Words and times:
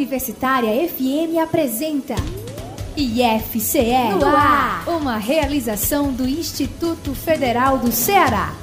Universitária 0.00 0.88
FM 0.88 1.36
apresenta 1.42 2.14
IFCE 2.96 4.14
no 4.18 4.24
ar, 4.24 4.88
uma 4.88 5.18
realização 5.18 6.10
do 6.10 6.26
Instituto 6.26 7.14
Federal 7.14 7.76
do 7.76 7.92
Ceará. 7.92 8.54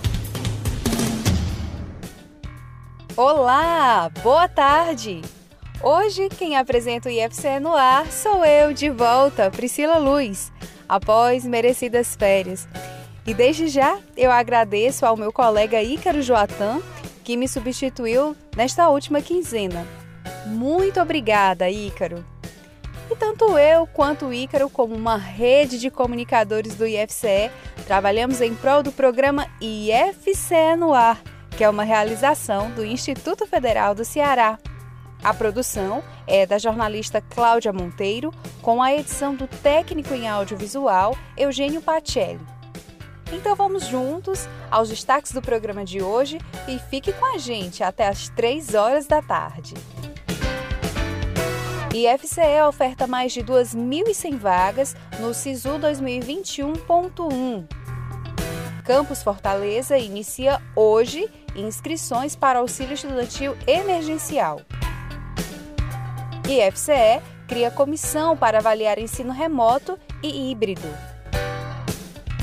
Olá, 3.16 4.10
boa 4.24 4.48
tarde! 4.48 5.22
Hoje 5.84 6.28
quem 6.28 6.58
apresenta 6.58 7.08
o 7.08 7.12
IFCE 7.12 7.60
no 7.62 7.76
ar 7.76 8.12
sou 8.12 8.44
eu 8.44 8.74
de 8.74 8.90
volta, 8.90 9.52
Priscila 9.52 10.00
Luz, 10.00 10.52
após 10.90 11.46
merecidas 11.46 12.16
férias. 12.16 12.68
E 13.28 13.34
desde 13.36 13.68
já 13.68 14.00
eu 14.18 14.32
agradeço 14.32 15.06
ao 15.06 15.16
meu 15.16 15.32
colega 15.32 15.84
Ícaro 15.84 16.24
Joatan, 16.24 16.82
que 17.24 17.38
me 17.38 17.48
substituiu 17.48 18.36
nesta 18.56 18.90
última 18.90 19.22
quinzena. 19.22 19.86
Muito 20.46 21.00
obrigada, 21.00 21.70
Ícaro! 21.70 22.26
E 23.10 23.16
tanto 23.16 23.58
eu 23.58 23.88
quanto 23.88 24.26
o 24.26 24.34
Ícaro, 24.34 24.70
como 24.70 24.94
uma 24.94 25.18
rede 25.18 25.80
de 25.80 25.90
comunicadores 25.90 26.76
do 26.76 26.86
IFCE, 26.86 27.50
trabalhamos 27.86 28.42
em 28.42 28.54
prol 28.54 28.84
do 28.84 28.92
programa 28.92 29.48
IFCE 29.62 30.76
no 30.78 30.94
ar 30.94 31.22
que 31.58 31.64
é 31.64 31.70
uma 31.70 31.84
realização 31.84 32.70
do 32.70 32.86
Instituto 32.86 33.48
Federal 33.48 33.96
do 33.96 34.06
Ceará. 34.06 34.60
A 35.24 35.34
produção 35.34 36.04
é 36.28 36.46
da 36.46 36.60
jornalista 36.60 37.20
Cláudia 37.20 37.74
Monteiro, 37.74 38.32
com 38.62 38.82
a 38.82 38.94
edição 38.94 39.34
do 39.34 39.48
técnico 39.48 40.14
em 40.14 40.28
audiovisual 40.28 41.18
Eugênio 41.36 41.82
Pacelli. 41.82 42.40
Então 43.34 43.56
vamos 43.56 43.88
juntos 43.88 44.48
aos 44.70 44.90
destaques 44.90 45.32
do 45.32 45.42
programa 45.42 45.84
de 45.84 46.00
hoje 46.00 46.38
e 46.68 46.78
fique 46.78 47.12
com 47.12 47.26
a 47.26 47.40
gente 47.40 47.84
até 47.84 48.08
às 48.08 48.30
3 48.30 48.76
horas 48.76 49.08
da 49.08 49.20
tarde. 49.20 49.74
IFCE 52.06 52.62
oferta 52.68 53.08
mais 53.08 53.32
de 53.32 53.42
2.100 53.42 54.38
vagas 54.38 54.96
no 55.20 55.34
SISU 55.34 55.80
2021.1. 55.80 57.66
Campus 58.86 59.24
Fortaleza 59.24 59.98
inicia 59.98 60.62
hoje 60.76 61.28
inscrições 61.56 62.36
para 62.36 62.60
auxílio 62.60 62.94
estudantil 62.94 63.58
emergencial. 63.66 64.62
IFCE 66.48 67.20
cria 67.48 67.72
comissão 67.72 68.38
para 68.38 68.60
avaliar 68.60 69.00
ensino 69.00 69.34
remoto 69.34 69.98
e 70.22 70.52
híbrido. 70.52 70.88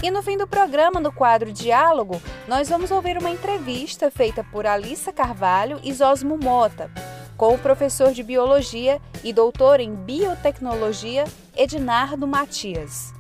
E 0.02 0.10
no 0.10 0.20
fim 0.22 0.36
do 0.36 0.48
programa, 0.48 0.98
no 0.98 1.12
quadro 1.12 1.52
Diálogo, 1.52 2.20
nós 2.48 2.68
vamos 2.68 2.90
ouvir 2.90 3.16
uma 3.16 3.30
entrevista 3.30 4.10
feita 4.10 4.42
por 4.42 4.66
Alissa 4.66 5.12
Carvalho 5.12 5.80
e 5.82 5.92
Zosmo 5.92 6.36
Mota, 6.36 6.90
com 7.36 7.54
o 7.54 7.58
professor 7.58 8.12
de 8.12 8.22
Biologia 8.22 9.00
e 9.22 9.32
doutor 9.32 9.80
em 9.80 9.94
Biotecnologia 9.94 11.24
Ednardo 11.56 12.26
Matias. 12.26 13.12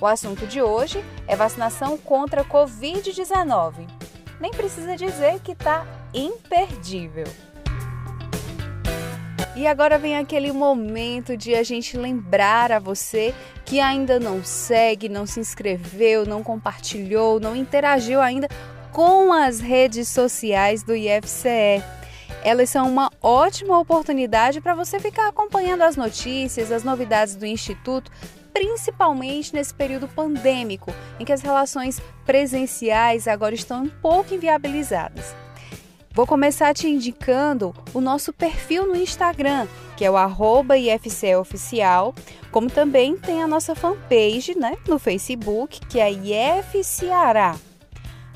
O 0.00 0.06
assunto 0.06 0.46
de 0.46 0.60
hoje 0.60 1.04
é 1.26 1.36
vacinação 1.36 1.96
contra 1.96 2.42
a 2.42 2.44
Covid-19 2.44 3.86
nem 4.40 4.50
precisa 4.50 4.96
dizer 4.96 5.40
que 5.40 5.52
está 5.52 5.86
imperdível. 6.12 7.26
E 9.56 9.66
agora 9.66 9.98
vem 9.98 10.18
aquele 10.18 10.50
momento 10.50 11.36
de 11.36 11.54
a 11.54 11.62
gente 11.62 11.96
lembrar 11.96 12.72
a 12.72 12.80
você 12.80 13.32
que 13.64 13.78
ainda 13.78 14.18
não 14.18 14.44
segue, 14.44 15.08
não 15.08 15.26
se 15.26 15.38
inscreveu, 15.38 16.26
não 16.26 16.42
compartilhou, 16.42 17.38
não 17.38 17.54
interagiu 17.54 18.20
ainda 18.20 18.48
com 18.92 19.32
as 19.32 19.60
redes 19.60 20.08
sociais 20.08 20.82
do 20.82 20.94
IFCE. 20.94 21.82
Elas 22.44 22.68
são 22.68 22.86
uma 22.86 23.10
ótima 23.22 23.78
oportunidade 23.78 24.60
para 24.60 24.74
você 24.74 25.00
ficar 25.00 25.28
acompanhando 25.28 25.80
as 25.80 25.96
notícias, 25.96 26.70
as 26.70 26.84
novidades 26.84 27.34
do 27.34 27.46
Instituto, 27.46 28.12
principalmente 28.52 29.54
nesse 29.54 29.72
período 29.72 30.06
pandêmico, 30.06 30.92
em 31.18 31.24
que 31.24 31.32
as 31.32 31.40
relações 31.40 32.02
presenciais 32.26 33.26
agora 33.26 33.54
estão 33.54 33.84
um 33.84 33.88
pouco 33.88 34.34
inviabilizadas. 34.34 35.34
Vou 36.12 36.26
começar 36.26 36.74
te 36.74 36.86
indicando 36.86 37.74
o 37.94 38.00
nosso 38.00 38.30
perfil 38.30 38.86
no 38.86 38.94
Instagram, 38.94 39.66
que 39.96 40.04
é 40.04 40.10
o 40.10 40.16
arroba 40.16 40.76
IFCEoficial, 40.76 42.14
como 42.52 42.70
também 42.70 43.16
tem 43.16 43.42
a 43.42 43.48
nossa 43.48 43.74
fanpage 43.74 44.54
né, 44.54 44.76
no 44.86 44.98
Facebook, 44.98 45.80
que 45.86 45.98
é 45.98 46.12
IFCeará. 46.12 47.56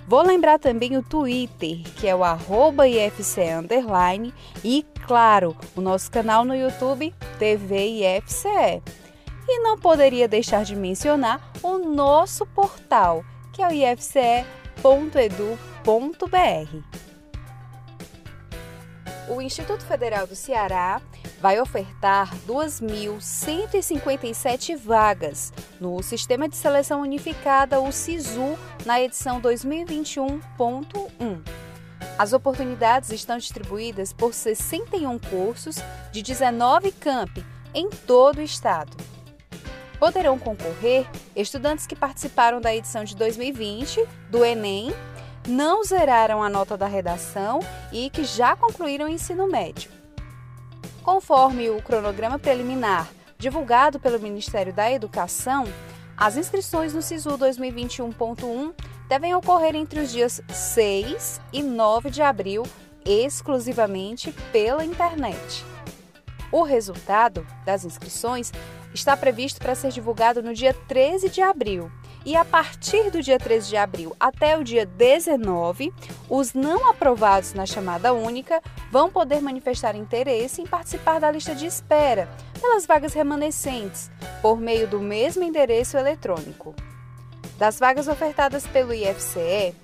Vou 0.09 0.23
lembrar 0.23 0.59
também 0.59 0.97
o 0.97 1.03
Twitter, 1.03 1.83
que 1.97 2.09
é 2.09 2.17
o 2.17 2.25
arroba 2.25 2.89
IFCE 2.89 3.43
Underline, 3.43 4.33
e, 4.65 4.83
claro, 5.07 5.55
o 5.77 5.83
nosso 5.83 6.11
canal 6.11 6.47
no 6.47 6.57
YouTube, 6.57 7.15
TV 7.39 8.01
IFCE. 8.01 8.83
E 9.47 9.61
não 9.61 9.77
poderia 9.77 10.27
deixar 10.27 10.65
de 10.65 10.75
mencionar 10.75 11.53
o 11.63 11.77
nosso 11.77 12.47
portal, 12.47 13.23
que 13.53 13.63
é 13.63 13.69
o 13.69 13.71
ifce.edu.br. 13.71 14.47
O 19.29 19.43
Instituto 19.43 19.85
Federal 19.85 20.27
do 20.27 20.35
Ceará 20.35 21.03
vai 21.41 21.60
ofertar 21.60 22.34
2.157 22.47 24.76
vagas 24.76 25.53
no 25.81 26.03
Sistema 26.03 26.49
de 26.49 26.56
Seleção 26.56 27.03
Unificada, 27.03 27.81
o 27.81 27.93
SISU, 27.93 28.59
na 28.84 29.00
edição 29.00 29.41
2021.1. 29.41 31.41
As 32.19 32.32
oportunidades 32.32 33.12
estão 33.12 33.38
distribuídas 33.38 34.12
por 34.12 34.34
61 34.34 35.16
cursos 35.19 35.77
de 36.10 36.21
19 36.22 36.91
campi 36.93 37.44
em 37.72 37.88
todo 37.88 38.38
o 38.38 38.43
estado. 38.43 38.97
Poderão 40.00 40.37
concorrer 40.38 41.06
estudantes 41.34 41.87
que 41.87 41.94
participaram 41.94 42.60
da 42.60 42.75
edição 42.75 43.04
de 43.04 43.15
2020 43.16 44.04
do 44.31 44.44
Enem, 44.44 44.93
não 45.47 45.84
zeraram 45.84 46.43
a 46.43 46.48
nota 46.48 46.77
da 46.77 46.87
redação 46.87 47.60
e 47.93 48.10
que 48.10 48.25
já 48.25 48.56
concluíram 48.56 49.06
o 49.06 49.09
ensino 49.09 49.47
médio. 49.48 49.97
Conforme 51.09 51.71
o 51.71 51.81
cronograma 51.81 52.39
preliminar 52.39 53.09
divulgado 53.39 53.99
pelo 53.99 54.21
Ministério 54.21 54.75
da 54.75 54.93
Educação, 54.93 55.65
as 56.15 56.37
inscrições 56.37 56.93
no 56.93 57.01
SISU 57.01 57.31
2021.1 57.31 58.75
devem 59.09 59.35
ocorrer 59.35 59.75
entre 59.75 60.01
os 60.01 60.13
dias 60.13 60.43
6 60.51 61.41
e 61.51 61.63
9 61.63 62.11
de 62.11 62.21
abril, 62.21 62.63
exclusivamente 63.07 64.33
pela 64.53 64.85
internet. 64.85 65.65
O 66.53 66.63
resultado 66.63 67.47
das 67.65 67.87
inscrições 67.87 68.53
está 68.93 69.17
previsto 69.17 69.61
para 69.61 69.75
ser 69.75 69.91
divulgado 69.91 70.43
no 70.43 70.53
dia 70.53 70.75
13 70.75 71.31
de 71.31 71.41
abril. 71.41 71.91
E 72.28 72.37
a 72.37 72.44
partir 72.44 73.11
do 73.11 73.22
dia 73.22 73.39
13 73.39 73.71
de 73.71 73.77
abril 73.78 74.15
até 74.21 74.55
o 74.59 74.62
dia 74.62 74.84
19, 74.84 75.91
os 76.28 76.53
não 76.53 76.91
aprovados 76.91 77.55
na 77.55 77.65
chamada 77.65 78.12
única 78.12 78.61
vão 78.91 79.11
poder 79.11 79.41
manifestar 79.41 79.97
interesse 79.97 80.61
em 80.61 80.66
participar 80.66 81.21
da 81.21 81.31
lista 81.31 81.55
de 81.55 81.65
espera 81.65 82.28
pelas 82.61 82.84
vagas 82.84 83.15
remanescentes, 83.15 84.11
por 84.43 84.61
meio 84.61 84.87
do 84.87 85.00
mesmo 85.00 85.43
endereço 85.43 85.97
eletrônico. 85.97 86.75
Das 87.56 87.78
vagas 87.78 88.09
ofertadas 88.09 88.66
pelo 88.66 88.93
IFCE, 88.93 89.75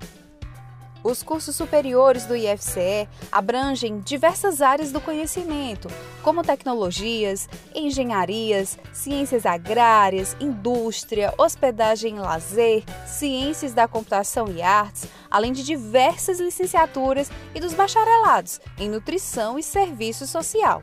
Os 1.03 1.22
cursos 1.22 1.53
superiores 1.58 2.25
do 2.25 2.34
IFCE 2.34 3.09
abrangem 3.30 4.00
diversas 4.00 4.61
áreas 4.61 4.90
do 4.90 5.02
conhecimento, 5.02 5.90
como 6.23 6.44
tecnologias, 6.44 7.50
engenharias, 7.76 8.79
ciências 8.94 9.46
agrárias, 9.46 10.38
indústria, 10.40 11.34
hospedagem 11.38 12.16
e 12.16 12.20
lazer, 12.20 12.84
ciências 13.05 13.73
da 13.73 13.85
computação 13.85 14.47
e 14.47 14.61
artes, 14.61 15.09
além 15.29 15.52
de 15.52 15.66
diversas 15.66 16.40
licenciaturas 16.40 17.29
e 17.53 17.59
dos 17.59 17.73
bacharelados 17.73 18.61
em 18.78 18.90
nutrição 18.90 19.59
e 19.59 19.64
serviço 19.64 20.26
social. 20.26 20.82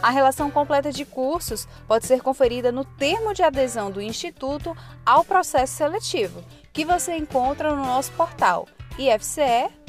A 0.00 0.10
relação 0.10 0.52
completa 0.52 0.92
de 0.92 1.04
cursos 1.04 1.66
pode 1.88 2.06
ser 2.06 2.22
conferida 2.22 2.70
no 2.70 2.84
termo 2.84 3.34
de 3.34 3.42
adesão 3.42 3.90
do 3.90 4.00
Instituto 4.00 4.76
ao 5.04 5.24
processo 5.24 5.74
seletivo, 5.74 6.44
que 6.72 6.84
você 6.84 7.16
encontra 7.16 7.74
no 7.74 7.84
nosso 7.84 8.12
portal 8.12 8.68
ifce.edu.br. 8.98 9.82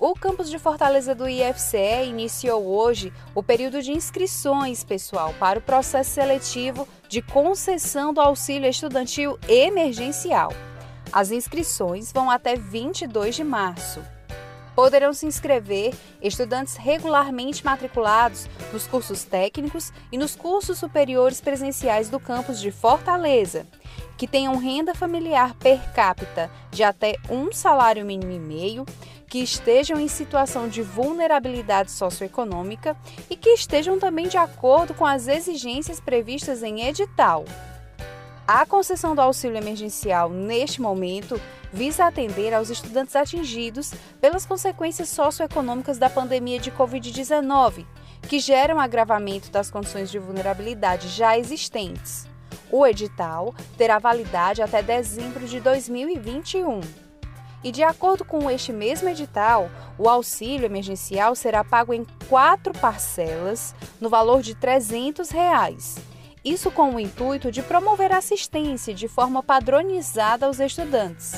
O 0.00 0.14
campus 0.14 0.48
de 0.48 0.60
Fortaleza 0.60 1.12
do 1.12 1.28
IFCE 1.28 2.06
iniciou 2.06 2.64
hoje 2.64 3.12
o 3.34 3.42
período 3.42 3.82
de 3.82 3.90
inscrições, 3.90 4.84
pessoal, 4.84 5.34
para 5.40 5.58
o 5.58 5.62
processo 5.62 6.10
seletivo 6.10 6.86
de 7.08 7.20
concessão 7.20 8.14
do 8.14 8.20
auxílio 8.20 8.70
estudantil 8.70 9.36
emergencial. 9.48 10.52
As 11.12 11.32
inscrições 11.32 12.12
vão 12.12 12.30
até 12.30 12.54
22 12.54 13.34
de 13.34 13.42
março. 13.42 14.00
Poderão 14.78 15.12
se 15.12 15.26
inscrever 15.26 15.92
estudantes 16.22 16.76
regularmente 16.76 17.64
matriculados 17.64 18.48
nos 18.72 18.86
cursos 18.86 19.24
técnicos 19.24 19.92
e 20.12 20.16
nos 20.16 20.36
cursos 20.36 20.78
superiores 20.78 21.40
presenciais 21.40 22.08
do 22.08 22.20
campus 22.20 22.60
de 22.60 22.70
Fortaleza, 22.70 23.66
que 24.16 24.28
tenham 24.28 24.56
renda 24.56 24.94
familiar 24.94 25.52
per 25.54 25.80
capita 25.94 26.48
de 26.70 26.84
até 26.84 27.16
um 27.28 27.50
salário 27.50 28.06
mínimo 28.06 28.30
e 28.30 28.38
meio, 28.38 28.86
que 29.26 29.40
estejam 29.40 29.98
em 29.98 30.06
situação 30.06 30.68
de 30.68 30.80
vulnerabilidade 30.80 31.90
socioeconômica 31.90 32.96
e 33.28 33.34
que 33.34 33.50
estejam 33.50 33.98
também 33.98 34.28
de 34.28 34.36
acordo 34.36 34.94
com 34.94 35.04
as 35.04 35.26
exigências 35.26 35.98
previstas 35.98 36.62
em 36.62 36.86
edital. 36.86 37.44
A 38.50 38.64
concessão 38.64 39.14
do 39.14 39.20
auxílio 39.20 39.58
emergencial 39.58 40.30
neste 40.30 40.80
momento 40.80 41.38
visa 41.70 42.06
atender 42.06 42.54
aos 42.54 42.70
estudantes 42.70 43.14
atingidos 43.14 43.92
pelas 44.22 44.46
consequências 44.46 45.10
socioeconômicas 45.10 45.98
da 45.98 46.08
pandemia 46.08 46.58
de 46.58 46.72
Covid-19, 46.72 47.84
que 48.22 48.38
geram 48.38 48.80
agravamento 48.80 49.50
das 49.50 49.70
condições 49.70 50.10
de 50.10 50.18
vulnerabilidade 50.18 51.08
já 51.08 51.36
existentes. 51.36 52.26
O 52.72 52.86
edital 52.86 53.54
terá 53.76 53.98
validade 53.98 54.62
até 54.62 54.82
dezembro 54.82 55.46
de 55.46 55.60
2021. 55.60 56.80
E 57.62 57.70
de 57.70 57.82
acordo 57.82 58.24
com 58.24 58.50
este 58.50 58.72
mesmo 58.72 59.10
edital, 59.10 59.70
o 59.98 60.08
auxílio 60.08 60.64
emergencial 60.64 61.34
será 61.34 61.62
pago 61.62 61.92
em 61.92 62.06
quatro 62.30 62.72
parcelas, 62.72 63.74
no 64.00 64.08
valor 64.08 64.40
de 64.40 64.54
300 64.54 65.28
reais. 65.28 65.96
Isso 66.44 66.70
com 66.70 66.94
o 66.94 67.00
intuito 67.00 67.50
de 67.50 67.62
promover 67.62 68.12
assistência 68.12 68.94
de 68.94 69.08
forma 69.08 69.42
padronizada 69.42 70.46
aos 70.46 70.60
estudantes 70.60 71.34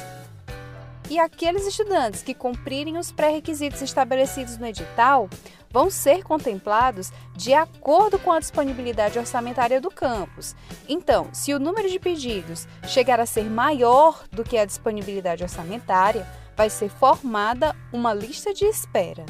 e 1.10 1.18
aqueles 1.18 1.66
estudantes 1.66 2.22
que 2.22 2.32
cumprirem 2.32 2.96
os 2.96 3.10
pré-requisitos 3.10 3.82
estabelecidos 3.82 4.56
no 4.56 4.66
edital 4.66 5.28
vão 5.68 5.90
ser 5.90 6.22
contemplados 6.22 7.12
de 7.34 7.52
acordo 7.52 8.16
com 8.18 8.30
a 8.30 8.38
disponibilidade 8.38 9.18
orçamentária 9.18 9.80
do 9.80 9.90
campus. 9.90 10.54
Então, 10.88 11.28
se 11.32 11.52
o 11.52 11.58
número 11.58 11.90
de 11.90 11.98
pedidos 11.98 12.66
chegar 12.86 13.18
a 13.18 13.26
ser 13.26 13.50
maior 13.50 14.24
do 14.30 14.44
que 14.44 14.56
a 14.56 14.64
disponibilidade 14.64 15.42
orçamentária, 15.42 16.26
vai 16.56 16.70
ser 16.70 16.88
formada 16.88 17.74
uma 17.92 18.14
lista 18.14 18.54
de 18.54 18.64
espera. 18.64 19.26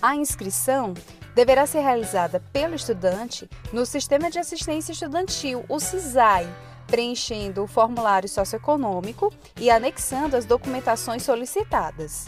A 0.00 0.16
inscrição 0.16 0.94
deverá 1.38 1.66
ser 1.66 1.82
realizada 1.82 2.42
pelo 2.52 2.74
estudante 2.74 3.48
no 3.72 3.86
Sistema 3.86 4.28
de 4.28 4.40
Assistência 4.40 4.90
Estudantil, 4.90 5.64
o 5.68 5.78
SISAI 5.78 6.52
preenchendo 6.88 7.62
o 7.62 7.68
formulário 7.68 8.28
socioeconômico 8.28 9.32
e 9.56 9.70
anexando 9.70 10.36
as 10.36 10.44
documentações 10.44 11.22
solicitadas. 11.22 12.26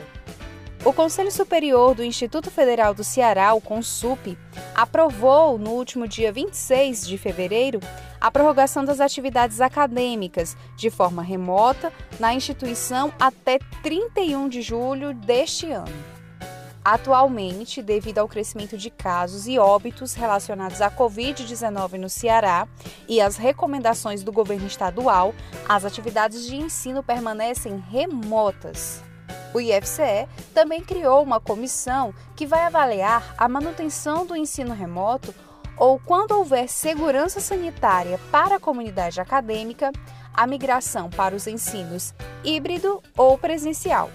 O 0.84 0.92
Conselho 0.94 1.32
Superior 1.32 1.94
do 1.96 2.04
Instituto 2.04 2.52
Federal 2.52 2.94
do 2.94 3.04
Ceará, 3.04 3.54
o 3.54 3.62
CONSUP, 3.62 4.38
aprovou 4.76 5.58
no 5.58 5.72
último 5.72 6.08
dia 6.08 6.32
26 6.32 7.08
de 7.08 7.18
fevereiro 7.18 7.80
a 8.22 8.30
prorrogação 8.30 8.86
das 8.86 9.00
atividades 9.00 9.62
acadêmicas 9.62 10.56
de 10.76 10.92
forma 10.92 11.24
remota 11.24 11.92
na 12.20 12.34
instituição 12.34 13.12
até 13.20 13.58
31 13.82 14.48
de 14.48 14.62
julho 14.62 15.12
deste 15.14 15.72
ano. 15.72 16.15
Atualmente, 16.86 17.82
devido 17.82 18.20
ao 18.20 18.28
crescimento 18.28 18.78
de 18.78 18.92
casos 18.92 19.48
e 19.48 19.58
óbitos 19.58 20.14
relacionados 20.14 20.84
à 20.84 20.92
Covid-19 20.92 21.94
no 21.94 22.08
Ceará 22.08 22.68
e 23.10 23.20
às 23.20 23.38
recomendações 23.38 24.22
do 24.22 24.32
governo 24.32 24.68
estadual, 24.68 25.34
as 25.68 25.84
atividades 25.84 26.46
de 26.46 26.56
ensino 26.56 27.02
permanecem 27.02 27.84
remotas. 27.90 29.04
O 29.52 29.60
IFCE 29.60 30.28
também 30.54 30.84
criou 30.84 31.24
uma 31.24 31.40
comissão 31.40 32.14
que 32.36 32.46
vai 32.46 32.62
avaliar 32.62 33.34
a 33.36 33.50
manutenção 33.50 34.24
do 34.24 34.36
ensino 34.36 34.76
remoto 34.76 35.34
ou, 35.76 35.98
quando 35.98 36.34
houver 36.34 36.70
segurança 36.70 37.40
sanitária 37.40 38.20
para 38.32 38.58
a 38.58 38.60
comunidade 38.60 39.20
acadêmica, 39.20 39.92
a 40.32 40.46
migração 40.46 41.10
para 41.10 41.36
os 41.36 41.48
ensinos 41.48 42.14
híbrido 42.44 43.02
ou 43.18 43.40
presencial. 43.40 44.12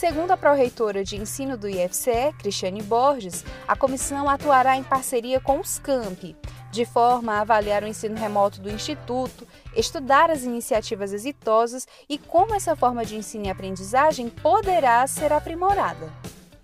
Segundo 0.00 0.30
a 0.30 0.36
pró-reitora 0.38 1.04
de 1.04 1.20
ensino 1.20 1.58
do 1.58 1.68
IFCE, 1.68 2.32
Cristiane 2.38 2.82
Borges, 2.82 3.44
a 3.68 3.76
comissão 3.76 4.30
atuará 4.30 4.74
em 4.74 4.82
parceria 4.82 5.38
com 5.38 5.60
os 5.60 5.78
campi, 5.78 6.34
de 6.70 6.86
forma 6.86 7.34
a 7.34 7.40
avaliar 7.42 7.82
o 7.82 7.86
ensino 7.86 8.16
remoto 8.16 8.62
do 8.62 8.70
Instituto, 8.70 9.46
estudar 9.76 10.30
as 10.30 10.42
iniciativas 10.42 11.12
exitosas 11.12 11.86
e 12.08 12.16
como 12.16 12.54
essa 12.54 12.74
forma 12.74 13.04
de 13.04 13.14
ensino 13.14 13.44
e 13.44 13.50
aprendizagem 13.50 14.30
poderá 14.30 15.06
ser 15.06 15.34
aprimorada. 15.34 16.10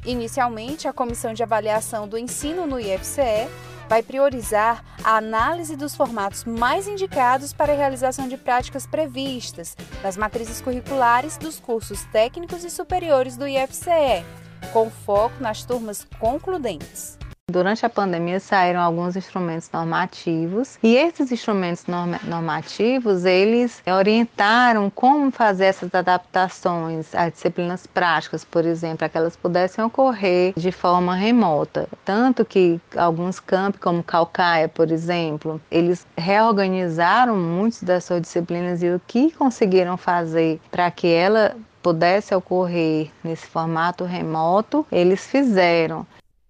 Inicialmente, 0.06 0.88
a 0.88 0.92
Comissão 0.94 1.34
de 1.34 1.42
Avaliação 1.42 2.08
do 2.08 2.16
Ensino 2.16 2.66
no 2.66 2.80
IFCE 2.80 3.50
vai 3.88 4.02
priorizar 4.02 4.84
a 5.02 5.16
análise 5.16 5.76
dos 5.76 5.94
formatos 5.94 6.44
mais 6.44 6.88
indicados 6.88 7.52
para 7.52 7.72
a 7.72 7.76
realização 7.76 8.28
de 8.28 8.36
práticas 8.36 8.86
previstas 8.86 9.76
nas 10.02 10.16
matrizes 10.16 10.60
curriculares 10.60 11.36
dos 11.36 11.60
cursos 11.60 12.04
técnicos 12.06 12.64
e 12.64 12.70
superiores 12.70 13.36
do 13.36 13.46
IFCE, 13.46 14.24
com 14.72 14.90
foco 14.90 15.40
nas 15.40 15.64
turmas 15.64 16.06
concludentes. 16.18 17.18
Durante 17.48 17.86
a 17.86 17.88
pandemia 17.88 18.40
saíram 18.40 18.80
alguns 18.80 19.14
instrumentos 19.14 19.70
normativos 19.72 20.80
e 20.82 20.96
esses 20.96 21.30
instrumentos 21.30 21.84
normativos 22.24 23.24
eles 23.24 23.80
orientaram 23.86 24.90
como 24.90 25.30
fazer 25.30 25.66
essas 25.66 25.94
adaptações 25.94 27.14
às 27.14 27.32
disciplinas 27.32 27.86
práticas, 27.86 28.44
por 28.44 28.66
exemplo, 28.66 29.08
que 29.08 29.16
elas 29.16 29.36
pudessem 29.36 29.84
ocorrer 29.84 30.54
de 30.56 30.72
forma 30.72 31.14
remota. 31.14 31.88
Tanto 32.04 32.44
que 32.44 32.80
alguns 32.96 33.38
campos, 33.38 33.80
como 33.80 34.02
Calcaia, 34.02 34.68
por 34.68 34.90
exemplo, 34.90 35.60
eles 35.70 36.04
reorganizaram 36.16 37.36
muitas 37.36 37.80
das 37.84 38.02
suas 38.02 38.22
disciplinas 38.22 38.82
e 38.82 38.90
o 38.90 39.00
que 39.06 39.30
conseguiram 39.30 39.96
fazer 39.96 40.60
para 40.68 40.90
que 40.90 41.06
ela 41.06 41.54
pudesse 41.80 42.34
ocorrer 42.34 43.12
nesse 43.22 43.46
formato 43.46 44.02
remoto, 44.02 44.84
eles 44.90 45.24
fizeram. 45.24 46.04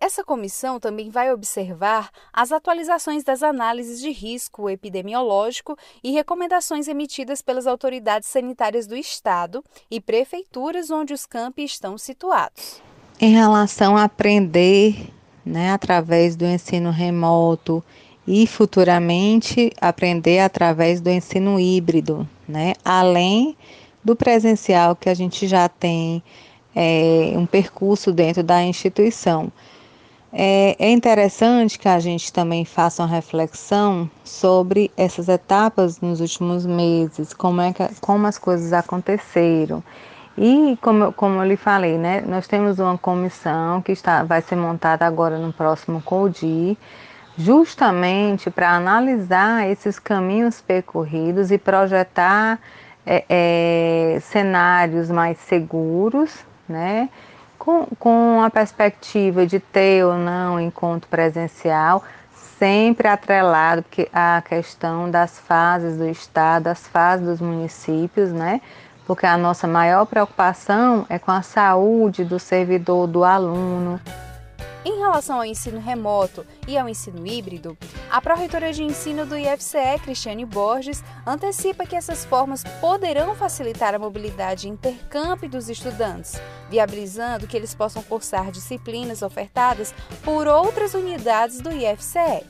Essa 0.06 0.22
comissão 0.22 0.78
também 0.78 1.10
vai 1.10 1.32
observar 1.32 2.10
as 2.32 2.52
atualizações 2.52 3.24
das 3.24 3.42
análises 3.42 4.00
de 4.00 4.08
risco 4.12 4.70
epidemiológico 4.70 5.76
e 6.00 6.12
recomendações 6.12 6.86
emitidas 6.86 7.42
pelas 7.42 7.66
autoridades 7.66 8.28
sanitárias 8.28 8.86
do 8.86 8.94
Estado 8.94 9.64
e 9.90 10.00
prefeituras 10.00 10.92
onde 10.92 11.12
os 11.12 11.26
campi 11.26 11.64
estão 11.64 11.98
situados. 11.98 12.80
Em 13.20 13.32
relação 13.32 13.96
a 13.96 14.04
aprender 14.04 15.12
né, 15.44 15.72
através 15.72 16.36
do 16.36 16.44
ensino 16.44 16.92
remoto 16.92 17.82
e 18.24 18.46
futuramente 18.46 19.72
aprender 19.80 20.38
através 20.38 21.00
do 21.00 21.10
ensino 21.10 21.58
híbrido, 21.58 22.28
né, 22.46 22.74
além 22.84 23.56
do 24.04 24.14
presencial 24.14 24.94
que 24.94 25.08
a 25.08 25.14
gente 25.14 25.48
já 25.48 25.68
tem 25.68 26.22
é, 26.76 27.32
um 27.34 27.44
percurso 27.44 28.12
dentro 28.12 28.44
da 28.44 28.62
instituição. 28.62 29.50
É, 30.32 30.76
é 30.78 30.90
interessante 30.90 31.78
que 31.78 31.88
a 31.88 31.98
gente 31.98 32.32
também 32.32 32.64
faça 32.64 33.02
uma 33.02 33.08
reflexão 33.08 34.10
sobre 34.24 34.90
essas 34.96 35.28
etapas 35.28 36.00
nos 36.00 36.20
últimos 36.20 36.66
meses, 36.66 37.32
como, 37.32 37.60
é 37.60 37.72
que, 37.72 37.82
como 38.00 38.26
as 38.26 38.36
coisas 38.36 38.72
aconteceram. 38.72 39.82
E 40.36 40.76
como, 40.82 41.12
como 41.12 41.40
eu 41.40 41.48
lhe 41.48 41.56
falei, 41.56 41.96
né, 41.96 42.22
nós 42.26 42.46
temos 42.46 42.78
uma 42.78 42.98
comissão 42.98 43.80
que 43.80 43.92
está, 43.92 44.22
vai 44.22 44.42
ser 44.42 44.56
montada 44.56 45.06
agora 45.06 45.38
no 45.38 45.52
próximo 45.52 46.02
CODI, 46.02 46.76
justamente 47.38 48.50
para 48.50 48.70
analisar 48.70 49.68
esses 49.70 49.98
caminhos 49.98 50.60
percorridos 50.60 51.50
e 51.50 51.56
projetar 51.56 52.58
é, 53.06 53.24
é, 53.28 54.20
cenários 54.20 55.10
mais 55.10 55.38
seguros, 55.38 56.44
né? 56.68 57.08
Com, 57.66 57.84
com 57.98 58.42
a 58.44 58.48
perspectiva 58.48 59.44
de 59.44 59.58
ter 59.58 60.04
ou 60.04 60.14
não 60.14 60.60
encontro 60.60 61.10
presencial, 61.10 62.04
sempre 62.32 63.08
atrelado 63.08 63.82
porque 63.82 64.08
a 64.12 64.40
questão 64.48 65.10
das 65.10 65.40
fases 65.40 65.98
do 65.98 66.08
estado, 66.08 66.62
das 66.64 66.86
fases 66.86 67.26
dos 67.26 67.40
municípios, 67.40 68.30
né? 68.30 68.60
Porque 69.04 69.26
a 69.26 69.36
nossa 69.36 69.66
maior 69.66 70.06
preocupação 70.06 71.06
é 71.08 71.18
com 71.18 71.32
a 71.32 71.42
saúde 71.42 72.24
do 72.24 72.38
servidor, 72.38 73.08
do 73.08 73.24
aluno. 73.24 74.00
Em 74.86 75.00
relação 75.00 75.38
ao 75.38 75.44
ensino 75.44 75.80
remoto 75.80 76.46
e 76.68 76.78
ao 76.78 76.88
ensino 76.88 77.26
híbrido, 77.26 77.76
a 78.08 78.20
pró-reitora 78.20 78.72
de 78.72 78.84
ensino 78.84 79.26
do 79.26 79.36
IFCE, 79.36 79.98
Cristiane 80.00 80.44
Borges, 80.44 81.02
antecipa 81.26 81.84
que 81.84 81.96
essas 81.96 82.24
formas 82.24 82.62
poderão 82.80 83.34
facilitar 83.34 83.96
a 83.96 83.98
mobilidade 83.98 84.68
intercâmbio 84.68 85.48
dos 85.48 85.68
estudantes, 85.68 86.40
viabilizando 86.70 87.48
que 87.48 87.56
eles 87.56 87.74
possam 87.74 88.00
cursar 88.00 88.52
disciplinas 88.52 89.22
ofertadas 89.22 89.92
por 90.22 90.46
outras 90.46 90.94
unidades 90.94 91.60
do 91.60 91.72
IFCE. 91.72 92.46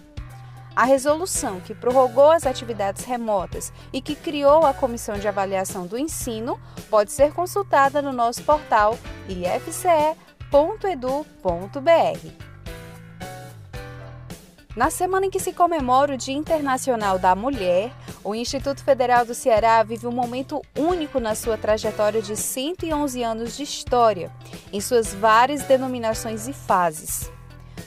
A 0.76 0.84
resolução 0.84 1.58
que 1.60 1.74
prorrogou 1.74 2.32
as 2.32 2.44
atividades 2.44 3.06
remotas 3.06 3.72
e 3.94 4.02
que 4.02 4.14
criou 4.14 4.66
a 4.66 4.74
Comissão 4.74 5.18
de 5.18 5.26
Avaliação 5.26 5.86
do 5.86 5.96
Ensino 5.96 6.60
pode 6.90 7.12
ser 7.12 7.32
consultada 7.32 8.02
no 8.02 8.12
nosso 8.12 8.42
portal 8.42 8.98
ifce.com 9.26 10.25
www.edu.br. 10.50 12.30
Na 14.76 14.90
semana 14.90 15.26
em 15.26 15.30
que 15.30 15.40
se 15.40 15.52
comemora 15.52 16.14
o 16.14 16.18
Dia 16.18 16.34
Internacional 16.34 17.18
da 17.18 17.34
Mulher, 17.34 17.90
o 18.22 18.34
Instituto 18.34 18.84
Federal 18.84 19.24
do 19.24 19.34
Ceará 19.34 19.82
vive 19.82 20.06
um 20.06 20.12
momento 20.12 20.60
único 20.76 21.18
na 21.18 21.34
sua 21.34 21.56
trajetória 21.56 22.20
de 22.20 22.36
111 22.36 23.22
anos 23.22 23.56
de 23.56 23.62
história, 23.62 24.30
em 24.72 24.80
suas 24.80 25.14
várias 25.14 25.62
denominações 25.62 26.46
e 26.46 26.52
fases. 26.52 27.30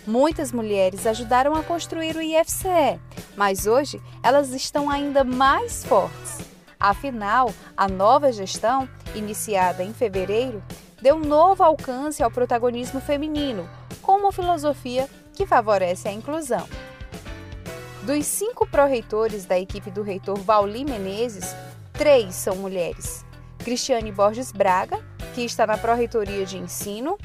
Muitas 0.08 0.52
mulheres 0.52 1.06
ajudaram 1.06 1.54
a 1.54 1.64
construir 1.64 2.16
o 2.16 2.22
IFCE, 2.22 3.00
mas 3.38 3.68
hoje 3.68 4.02
elas 4.24 4.52
estão 4.52 4.90
ainda 4.90 5.24
mais 5.24 5.86
fortes. 5.86 6.40
Afinal, 6.80 7.54
a 7.78 7.88
nova 7.88 8.32
gestão, 8.32 8.90
iniciada 9.14 9.84
em 9.84 9.94
fevereiro, 9.94 10.64
deu 11.02 11.20
novo 11.20 11.64
alcance 11.64 12.22
ao 12.22 12.32
protagonismo 12.32 13.00
feminino, 13.00 13.70
com 14.02 14.18
uma 14.18 14.32
filosofia 14.32 15.10
que 15.34 15.46
favorece 15.46 16.08
a 16.08 16.12
inclusão. 16.12 16.68
Dos 18.04 18.26
cinco 18.26 18.66
pró-reitores 18.66 19.46
da 19.46 19.60
equipe 19.60 19.92
do 19.92 20.02
reitor 20.02 20.38
Vauli 20.40 20.84
Menezes, 20.84 21.56
três 21.94 22.36
são 22.36 22.56
mulheres. 22.56 23.26
Cristiane 23.60 24.12
Borges 24.12 24.52
Braga, 24.52 25.00
que 25.36 25.42
está 25.42 25.68
na 25.68 25.78
Pró-Reitoria 25.78 26.46
de 26.46 26.58
Ensino, 26.58 27.18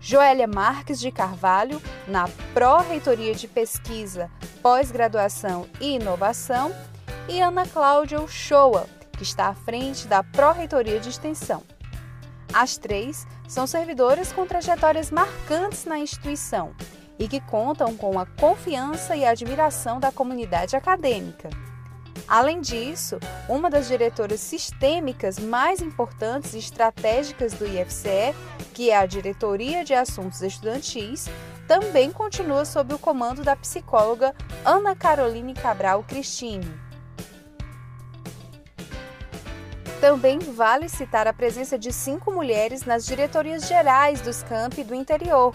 Joélia 0.00 0.46
Marques 0.46 0.98
de 0.98 1.10
Carvalho, 1.10 1.80
na 2.08 2.28
Pró-Reitoria 2.54 3.34
de 3.34 3.46
Pesquisa, 3.46 4.30
Pós-Graduação 4.62 5.66
e 5.80 5.96
Inovação, 5.96 6.72
e 7.28 7.40
Ana 7.40 7.66
Cláudia 7.66 8.20
Uchoa, 8.20 8.86
que 9.12 9.22
está 9.22 9.48
à 9.48 9.54
frente 9.54 10.08
da 10.08 10.22
Pró-Reitoria 10.22 10.98
de 10.98 11.08
Extensão. 11.08 11.62
As 12.52 12.76
três 12.76 13.26
são 13.48 13.66
servidoras 13.66 14.32
com 14.32 14.46
trajetórias 14.46 15.10
marcantes 15.10 15.84
na 15.86 15.98
instituição 15.98 16.74
e 17.18 17.26
que 17.26 17.40
contam 17.40 17.96
com 17.96 18.18
a 18.18 18.26
confiança 18.26 19.16
e 19.16 19.24
admiração 19.24 19.98
da 19.98 20.12
comunidade 20.12 20.76
acadêmica. 20.76 21.48
Além 22.28 22.60
disso, 22.60 23.18
uma 23.48 23.70
das 23.70 23.88
diretoras 23.88 24.40
sistêmicas 24.40 25.38
mais 25.38 25.80
importantes 25.80 26.54
e 26.54 26.58
estratégicas 26.58 27.54
do 27.54 27.66
IFCE, 27.66 28.34
que 28.74 28.90
é 28.90 28.96
a 28.96 29.06
Diretoria 29.06 29.84
de 29.84 29.94
Assuntos 29.94 30.42
Estudantis, 30.42 31.28
também 31.66 32.10
continua 32.10 32.64
sob 32.64 32.94
o 32.94 32.98
comando 32.98 33.42
da 33.42 33.56
psicóloga 33.56 34.34
Ana 34.64 34.94
Caroline 34.94 35.54
Cabral 35.54 36.02
Cristine. 36.04 36.91
Também 40.02 40.40
vale 40.40 40.88
citar 40.88 41.28
a 41.28 41.32
presença 41.32 41.78
de 41.78 41.92
cinco 41.92 42.32
mulheres 42.32 42.84
nas 42.84 43.06
diretorias 43.06 43.68
gerais 43.68 44.20
dos 44.20 44.42
campi 44.42 44.82
do 44.82 44.96
interior. 44.96 45.54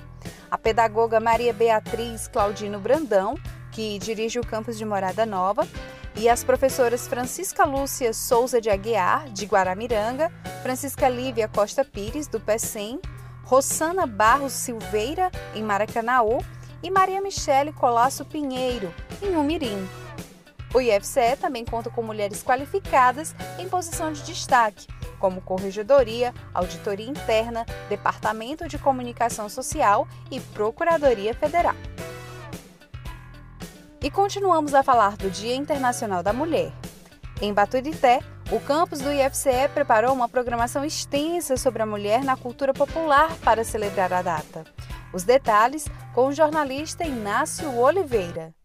A 0.49 0.57
pedagoga 0.57 1.19
Maria 1.19 1.51
Beatriz 1.51 2.29
Claudino 2.29 2.79
Brandão, 2.79 3.35
que 3.73 3.99
dirige 3.99 4.39
o 4.39 4.47
campus 4.47 4.77
de 4.77 4.85
Morada 4.85 5.25
Nova, 5.25 5.67
e 6.15 6.29
as 6.29 6.45
professoras 6.45 7.09
Francisca 7.09 7.65
Lúcia 7.65 8.13
Souza 8.13 8.61
de 8.61 8.69
Aguiar, 8.69 9.27
de 9.31 9.45
Guaramiranga, 9.45 10.31
Francisca 10.63 11.09
Lívia 11.09 11.49
Costa 11.49 11.83
Pires, 11.83 12.29
do 12.29 12.39
PECEM, 12.39 13.01
Rossana 13.43 14.07
Barros 14.07 14.53
Silveira, 14.53 15.29
em 15.55 15.61
Maracanaú, 15.61 16.37
e 16.81 16.89
Maria 16.89 17.19
Michele 17.19 17.73
Colasso 17.73 18.23
Pinheiro, 18.23 18.93
em 19.21 19.35
Umirim. 19.35 19.85
O 20.73 20.81
IFCE 20.81 21.37
também 21.39 21.63
conta 21.63 21.89
com 21.89 22.03
mulheres 22.03 22.43
qualificadas 22.43 23.33
em 23.57 23.69
posição 23.69 24.11
de 24.11 24.21
destaque, 24.23 24.87
como 25.19 25.41
Corregedoria, 25.41 26.33
Auditoria 26.53 27.09
Interna, 27.09 27.65
Departamento 27.89 28.67
de 28.67 28.77
Comunicação 28.77 29.49
Social 29.49 30.07
e 30.29 30.39
Procuradoria 30.39 31.33
Federal. 31.33 31.75
E 34.01 34.11
continuamos 34.11 34.73
a 34.73 34.83
falar 34.83 35.17
do 35.17 35.29
Dia 35.29 35.55
Internacional 35.55 36.21
da 36.21 36.31
Mulher. 36.31 36.71
Em 37.41 37.53
Baturité, 37.53 38.19
o 38.51 38.59
campus 38.59 38.99
do 38.99 39.11
IFCE 39.11 39.69
preparou 39.73 40.13
uma 40.13 40.29
programação 40.29 40.85
extensa 40.85 41.57
sobre 41.57 41.81
a 41.81 41.85
mulher 41.85 42.23
na 42.23 42.37
cultura 42.37 42.73
popular 42.73 43.35
para 43.43 43.63
celebrar 43.63 44.13
a 44.13 44.21
data. 44.21 44.63
Os 45.13 45.23
detalhes 45.23 45.85
com 46.13 46.27
o 46.27 46.33
jornalista 46.33 47.03
Inácio 47.03 47.75
Oliveira. 47.77 48.56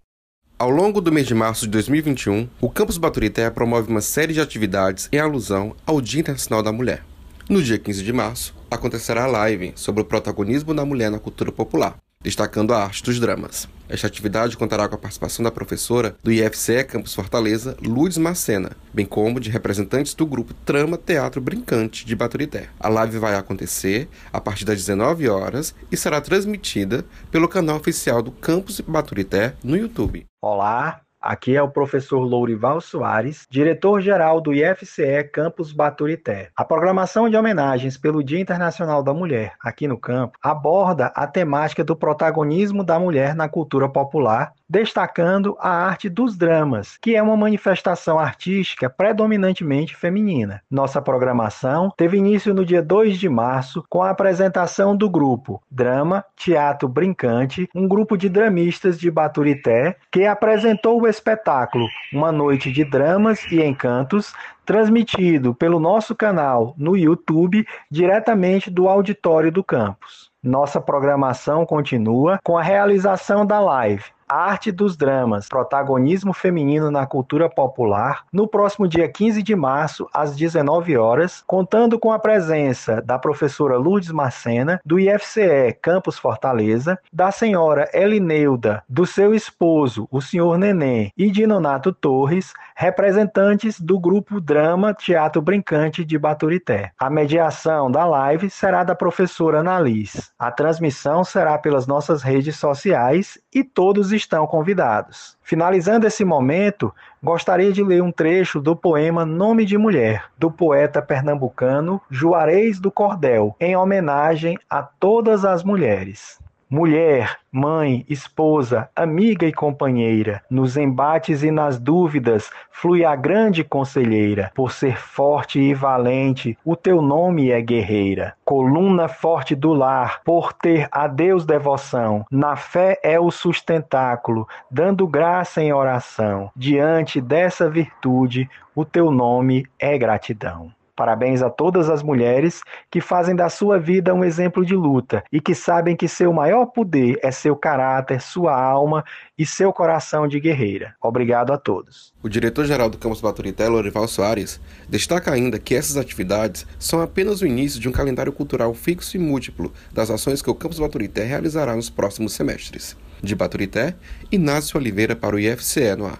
Ao 0.62 0.70
longo 0.70 1.00
do 1.00 1.10
mês 1.10 1.26
de 1.26 1.34
março 1.34 1.64
de 1.64 1.72
2021, 1.72 2.48
o 2.60 2.70
Campus 2.70 2.96
Baturité 2.96 3.50
promove 3.50 3.90
uma 3.90 4.00
série 4.00 4.32
de 4.32 4.40
atividades 4.40 5.08
em 5.10 5.18
alusão 5.18 5.74
ao 5.84 6.00
Dia 6.00 6.20
Internacional 6.20 6.62
da 6.62 6.70
Mulher. 6.70 7.02
No 7.48 7.60
dia 7.60 7.76
15 7.76 8.04
de 8.04 8.12
março, 8.12 8.54
acontecerá 8.70 9.24
a 9.24 9.26
live 9.26 9.72
sobre 9.74 10.02
o 10.02 10.04
protagonismo 10.04 10.72
da 10.72 10.84
mulher 10.84 11.10
na 11.10 11.18
cultura 11.18 11.50
popular, 11.50 11.98
destacando 12.20 12.72
a 12.72 12.84
arte 12.84 13.02
dos 13.02 13.18
dramas. 13.18 13.68
Esta 13.88 14.06
atividade 14.06 14.56
contará 14.56 14.88
com 14.88 14.94
a 14.94 14.98
participação 14.98 15.42
da 15.42 15.50
professora 15.50 16.14
do 16.22 16.30
IFCE 16.30 16.84
Campus 16.84 17.12
Fortaleza, 17.12 17.76
Lourdes 17.84 18.16
Macena, 18.16 18.70
bem 18.94 19.04
como 19.04 19.40
de 19.40 19.50
representantes 19.50 20.14
do 20.14 20.24
grupo 20.24 20.54
Trama 20.64 20.96
Teatro 20.96 21.40
Brincante 21.40 22.06
de 22.06 22.14
Baturité. 22.14 22.68
A 22.78 22.88
live 22.88 23.18
vai 23.18 23.34
acontecer 23.34 24.08
a 24.32 24.40
partir 24.40 24.64
das 24.64 24.78
19 24.78 25.28
horas 25.28 25.74
e 25.90 25.96
será 25.96 26.20
transmitida 26.20 27.04
pelo 27.32 27.48
canal 27.48 27.78
oficial 27.78 28.22
do 28.22 28.30
Campus 28.30 28.80
Baturité 28.80 29.54
no 29.64 29.76
YouTube. 29.76 30.24
Olá, 30.44 31.02
Aqui 31.22 31.54
é 31.54 31.62
o 31.62 31.70
professor 31.70 32.18
Lourival 32.18 32.80
Soares, 32.80 33.46
diretor-geral 33.48 34.40
do 34.40 34.52
IFCE 34.52 35.22
Campus 35.32 35.72
Baturité. 35.72 36.50
A 36.56 36.64
programação 36.64 37.30
de 37.30 37.36
homenagens 37.36 37.96
pelo 37.96 38.24
Dia 38.24 38.40
Internacional 38.40 39.04
da 39.04 39.14
Mulher, 39.14 39.54
aqui 39.62 39.86
no 39.86 39.96
campo, 39.96 40.36
aborda 40.42 41.12
a 41.14 41.24
temática 41.24 41.84
do 41.84 41.94
protagonismo 41.94 42.82
da 42.82 42.98
mulher 42.98 43.36
na 43.36 43.48
cultura 43.48 43.88
popular 43.88 44.52
destacando 44.72 45.54
a 45.60 45.68
arte 45.68 46.08
dos 46.08 46.34
dramas, 46.34 46.96
que 46.96 47.14
é 47.14 47.22
uma 47.22 47.36
manifestação 47.36 48.18
artística 48.18 48.88
predominantemente 48.88 49.94
feminina. 49.94 50.62
Nossa 50.70 51.02
programação 51.02 51.92
teve 51.94 52.16
início 52.16 52.54
no 52.54 52.64
dia 52.64 52.80
2 52.80 53.18
de 53.18 53.28
março 53.28 53.84
com 53.90 54.02
a 54.02 54.08
apresentação 54.08 54.96
do 54.96 55.10
grupo 55.10 55.62
Drama 55.70 56.24
Teatro 56.34 56.88
Brincante, 56.88 57.68
um 57.74 57.86
grupo 57.86 58.16
de 58.16 58.30
dramistas 58.30 58.98
de 58.98 59.10
Baturité, 59.10 59.98
que 60.10 60.24
apresentou 60.24 61.02
o 61.02 61.06
espetáculo 61.06 61.86
Uma 62.10 62.32
Noite 62.32 62.72
de 62.72 62.82
Dramas 62.82 63.44
e 63.52 63.60
Encantos, 63.60 64.32
transmitido 64.64 65.54
pelo 65.54 65.78
nosso 65.78 66.14
canal 66.14 66.74
no 66.78 66.96
YouTube, 66.96 67.66
diretamente 67.90 68.70
do 68.70 68.88
auditório 68.88 69.52
do 69.52 69.62
campus. 69.62 70.32
Nossa 70.42 70.80
programação 70.80 71.66
continua 71.66 72.40
com 72.42 72.56
a 72.56 72.62
realização 72.62 73.44
da 73.44 73.60
live 73.60 74.04
Arte 74.32 74.72
dos 74.72 74.96
Dramas, 74.96 75.46
Protagonismo 75.46 76.32
Feminino 76.32 76.90
na 76.90 77.06
Cultura 77.06 77.50
Popular, 77.50 78.24
no 78.32 78.48
próximo 78.48 78.88
dia 78.88 79.06
15 79.06 79.42
de 79.42 79.54
março, 79.54 80.08
às 80.10 80.34
19 80.34 80.96
horas, 80.96 81.44
contando 81.46 81.98
com 81.98 82.10
a 82.10 82.18
presença 82.18 83.02
da 83.02 83.18
professora 83.18 83.76
Lourdes 83.76 84.10
Macena, 84.10 84.80
do 84.86 84.98
IFCE 84.98 85.76
Campus 85.82 86.18
Fortaleza, 86.18 86.98
da 87.12 87.30
senhora 87.30 87.90
Elineuda, 87.92 88.82
do 88.88 89.04
seu 89.04 89.34
esposo, 89.34 90.08
o 90.10 90.22
senhor 90.22 90.56
Neném, 90.56 91.12
e 91.14 91.30
de 91.30 91.46
Nonato 91.46 91.92
Torres, 91.92 92.54
representantes 92.74 93.78
do 93.78 94.00
grupo 94.00 94.40
Drama 94.40 94.94
Teatro 94.94 95.42
Brincante 95.42 96.06
de 96.06 96.18
Baturité. 96.18 96.90
A 96.98 97.10
mediação 97.10 97.90
da 97.90 98.06
live 98.06 98.48
será 98.48 98.82
da 98.82 98.94
professora 98.94 99.60
Annalise. 99.60 100.30
A 100.38 100.50
transmissão 100.50 101.22
será 101.22 101.58
pelas 101.58 101.86
nossas 101.86 102.22
redes 102.22 102.56
sociais 102.56 103.38
e 103.54 103.62
todos 103.62 104.10
estão 104.22 104.46
convidados. 104.46 105.36
Finalizando 105.42 106.06
esse 106.06 106.24
momento, 106.24 106.94
gostaria 107.22 107.72
de 107.72 107.82
ler 107.82 108.02
um 108.02 108.12
trecho 108.12 108.60
do 108.60 108.74
poema 108.74 109.24
Nome 109.24 109.64
de 109.64 109.76
Mulher, 109.76 110.24
do 110.38 110.50
poeta 110.50 111.02
pernambucano 111.02 112.00
Juarez 112.10 112.80
do 112.80 112.90
Cordel, 112.90 113.54
em 113.60 113.76
homenagem 113.76 114.58
a 114.68 114.82
todas 114.82 115.44
as 115.44 115.62
mulheres. 115.62 116.40
Mulher, 116.74 117.36
mãe, 117.52 118.02
esposa, 118.08 118.88
amiga 118.96 119.46
e 119.46 119.52
companheira, 119.52 120.40
nos 120.48 120.74
embates 120.78 121.42
e 121.42 121.50
nas 121.50 121.78
dúvidas 121.78 122.50
flui 122.70 123.04
a 123.04 123.14
grande 123.14 123.62
conselheira. 123.62 124.50
Por 124.54 124.72
ser 124.72 124.96
forte 124.96 125.60
e 125.60 125.74
valente, 125.74 126.56
o 126.64 126.74
teu 126.74 127.02
nome 127.02 127.50
é 127.50 127.60
guerreira. 127.60 128.34
Coluna 128.42 129.06
forte 129.06 129.54
do 129.54 129.74
lar, 129.74 130.22
por 130.24 130.54
ter 130.54 130.88
a 130.90 131.06
Deus 131.06 131.44
devoção, 131.44 132.24
na 132.30 132.56
fé 132.56 132.98
é 133.02 133.20
o 133.20 133.30
sustentáculo, 133.30 134.48
dando 134.70 135.06
graça 135.06 135.62
em 135.62 135.74
oração. 135.74 136.50
Diante 136.56 137.20
dessa 137.20 137.68
virtude, 137.68 138.48
o 138.74 138.82
teu 138.82 139.10
nome 139.10 139.66
é 139.78 139.98
gratidão. 139.98 140.72
Parabéns 140.94 141.42
a 141.42 141.48
todas 141.48 141.88
as 141.88 142.02
mulheres 142.02 142.60
que 142.90 143.00
fazem 143.00 143.34
da 143.34 143.48
sua 143.48 143.78
vida 143.78 144.12
um 144.12 144.22
exemplo 144.22 144.64
de 144.64 144.74
luta 144.74 145.24
e 145.32 145.40
que 145.40 145.54
sabem 145.54 145.96
que 145.96 146.06
seu 146.06 146.32
maior 146.32 146.66
poder 146.66 147.18
é 147.22 147.30
seu 147.30 147.56
caráter, 147.56 148.20
sua 148.20 148.54
alma 148.54 149.02
e 149.38 149.46
seu 149.46 149.72
coração 149.72 150.28
de 150.28 150.38
guerreira. 150.38 150.94
Obrigado 151.00 151.52
a 151.52 151.58
todos. 151.58 152.12
O 152.22 152.28
diretor-geral 152.28 152.90
do 152.90 152.98
Campus 152.98 153.22
Baturité, 153.22 153.66
Lorival 153.68 154.06
Soares, 154.06 154.60
destaca 154.88 155.32
ainda 155.32 155.58
que 155.58 155.74
essas 155.74 155.96
atividades 155.96 156.66
são 156.78 157.00
apenas 157.00 157.40
o 157.40 157.46
início 157.46 157.80
de 157.80 157.88
um 157.88 157.92
calendário 157.92 158.32
cultural 158.32 158.74
fixo 158.74 159.16
e 159.16 159.20
múltiplo 159.20 159.72
das 159.92 160.10
ações 160.10 160.42
que 160.42 160.50
o 160.50 160.54
Campus 160.54 160.78
Baturité 160.78 161.24
realizará 161.24 161.74
nos 161.74 161.88
próximos 161.88 162.34
semestres. 162.34 162.96
De 163.22 163.34
Baturité, 163.34 163.94
Inácio 164.30 164.78
Oliveira 164.78 165.16
para 165.16 165.36
o 165.36 165.38
IFCE 165.38 165.96
no 165.96 166.06
ar. 166.06 166.18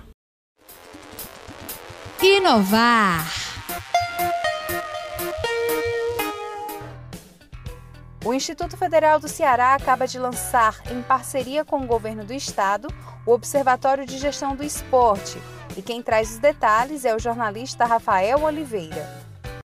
Inovar. 2.23 3.42
O 8.25 8.33
Instituto 8.33 8.77
Federal 8.77 9.19
do 9.19 9.27
Ceará 9.27 9.75
acaba 9.75 10.07
de 10.07 10.17
lançar, 10.17 10.81
em 10.93 11.03
parceria 11.03 11.65
com 11.65 11.81
o 11.81 11.87
governo 11.89 12.25
do 12.25 12.33
estado, 12.33 12.87
o 13.27 13.33
Observatório 13.33 14.07
de 14.07 14.17
Gestão 14.17 14.55
do 14.55 14.63
Esporte. 14.63 15.39
E 15.77 15.83
quem 15.83 16.01
traz 16.01 16.31
os 16.31 16.39
detalhes 16.39 17.05
é 17.05 17.17
o 17.17 17.19
jornalista 17.19 17.85
Rafael 17.85 18.45
Oliveira. 18.45 19.11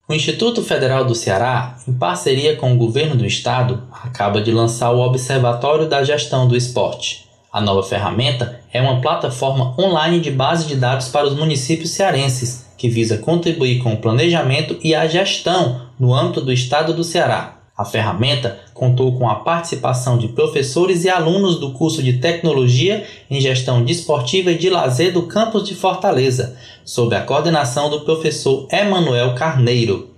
O 0.08 0.14
Instituto 0.14 0.62
Federal 0.62 1.04
do 1.04 1.16
Ceará, 1.16 1.76
em 1.88 1.92
parceria 1.92 2.54
com 2.54 2.73
o 2.73 2.78
governo 2.78 3.16
do 3.16 3.26
estado, 3.26 3.82
acaba 3.90 4.40
de 4.40 4.52
lançar 4.52 4.92
o 4.92 5.00
Observatório 5.00 5.88
da 5.88 6.04
Gestão 6.04 6.46
do 6.46 6.56
Esporte. 6.56 7.28
A 7.52 7.61
nova 7.61 7.82
ferramenta 7.82 8.61
é 8.73 8.80
uma 8.80 9.00
plataforma 9.00 9.75
online 9.76 10.20
de 10.20 10.30
base 10.30 10.68
de 10.68 10.76
dados 10.76 11.08
para 11.08 11.26
os 11.26 11.34
municípios 11.34 11.90
cearenses, 11.90 12.66
que 12.78 12.88
visa 12.88 13.18
contribuir 13.18 13.82
com 13.82 13.94
o 13.94 14.00
planejamento 14.00 14.78
e 14.80 14.94
a 14.94 15.08
gestão 15.08 15.88
no 15.99 16.14
âmbito 16.14 16.40
do 16.40 16.52
estado 16.52 16.94
do 16.94 17.02
Ceará. 17.02 17.63
A 17.76 17.85
ferramenta 17.85 18.61
contou 18.73 19.19
com 19.19 19.28
a 19.28 19.35
participação 19.35 20.16
de 20.16 20.28
professores 20.28 21.04
e 21.04 21.09
alunos 21.09 21.59
do 21.59 21.73
curso 21.73 22.00
de 22.00 22.14
Tecnologia 22.14 23.04
em 23.28 23.40
Gestão 23.40 23.85
Desportiva 23.85 24.52
e 24.52 24.59
de 24.59 24.71
Lazer 24.71 25.12
do 25.12 25.25
campus 25.25 25.69
de 25.69 25.75
Fortaleza, 25.75 26.57
sob 26.85 27.16
a 27.16 27.23
coordenação 27.23 27.90
do 27.90 28.02
professor 28.02 28.69
Emanuel 28.71 29.35
Carneiro. 29.35 30.11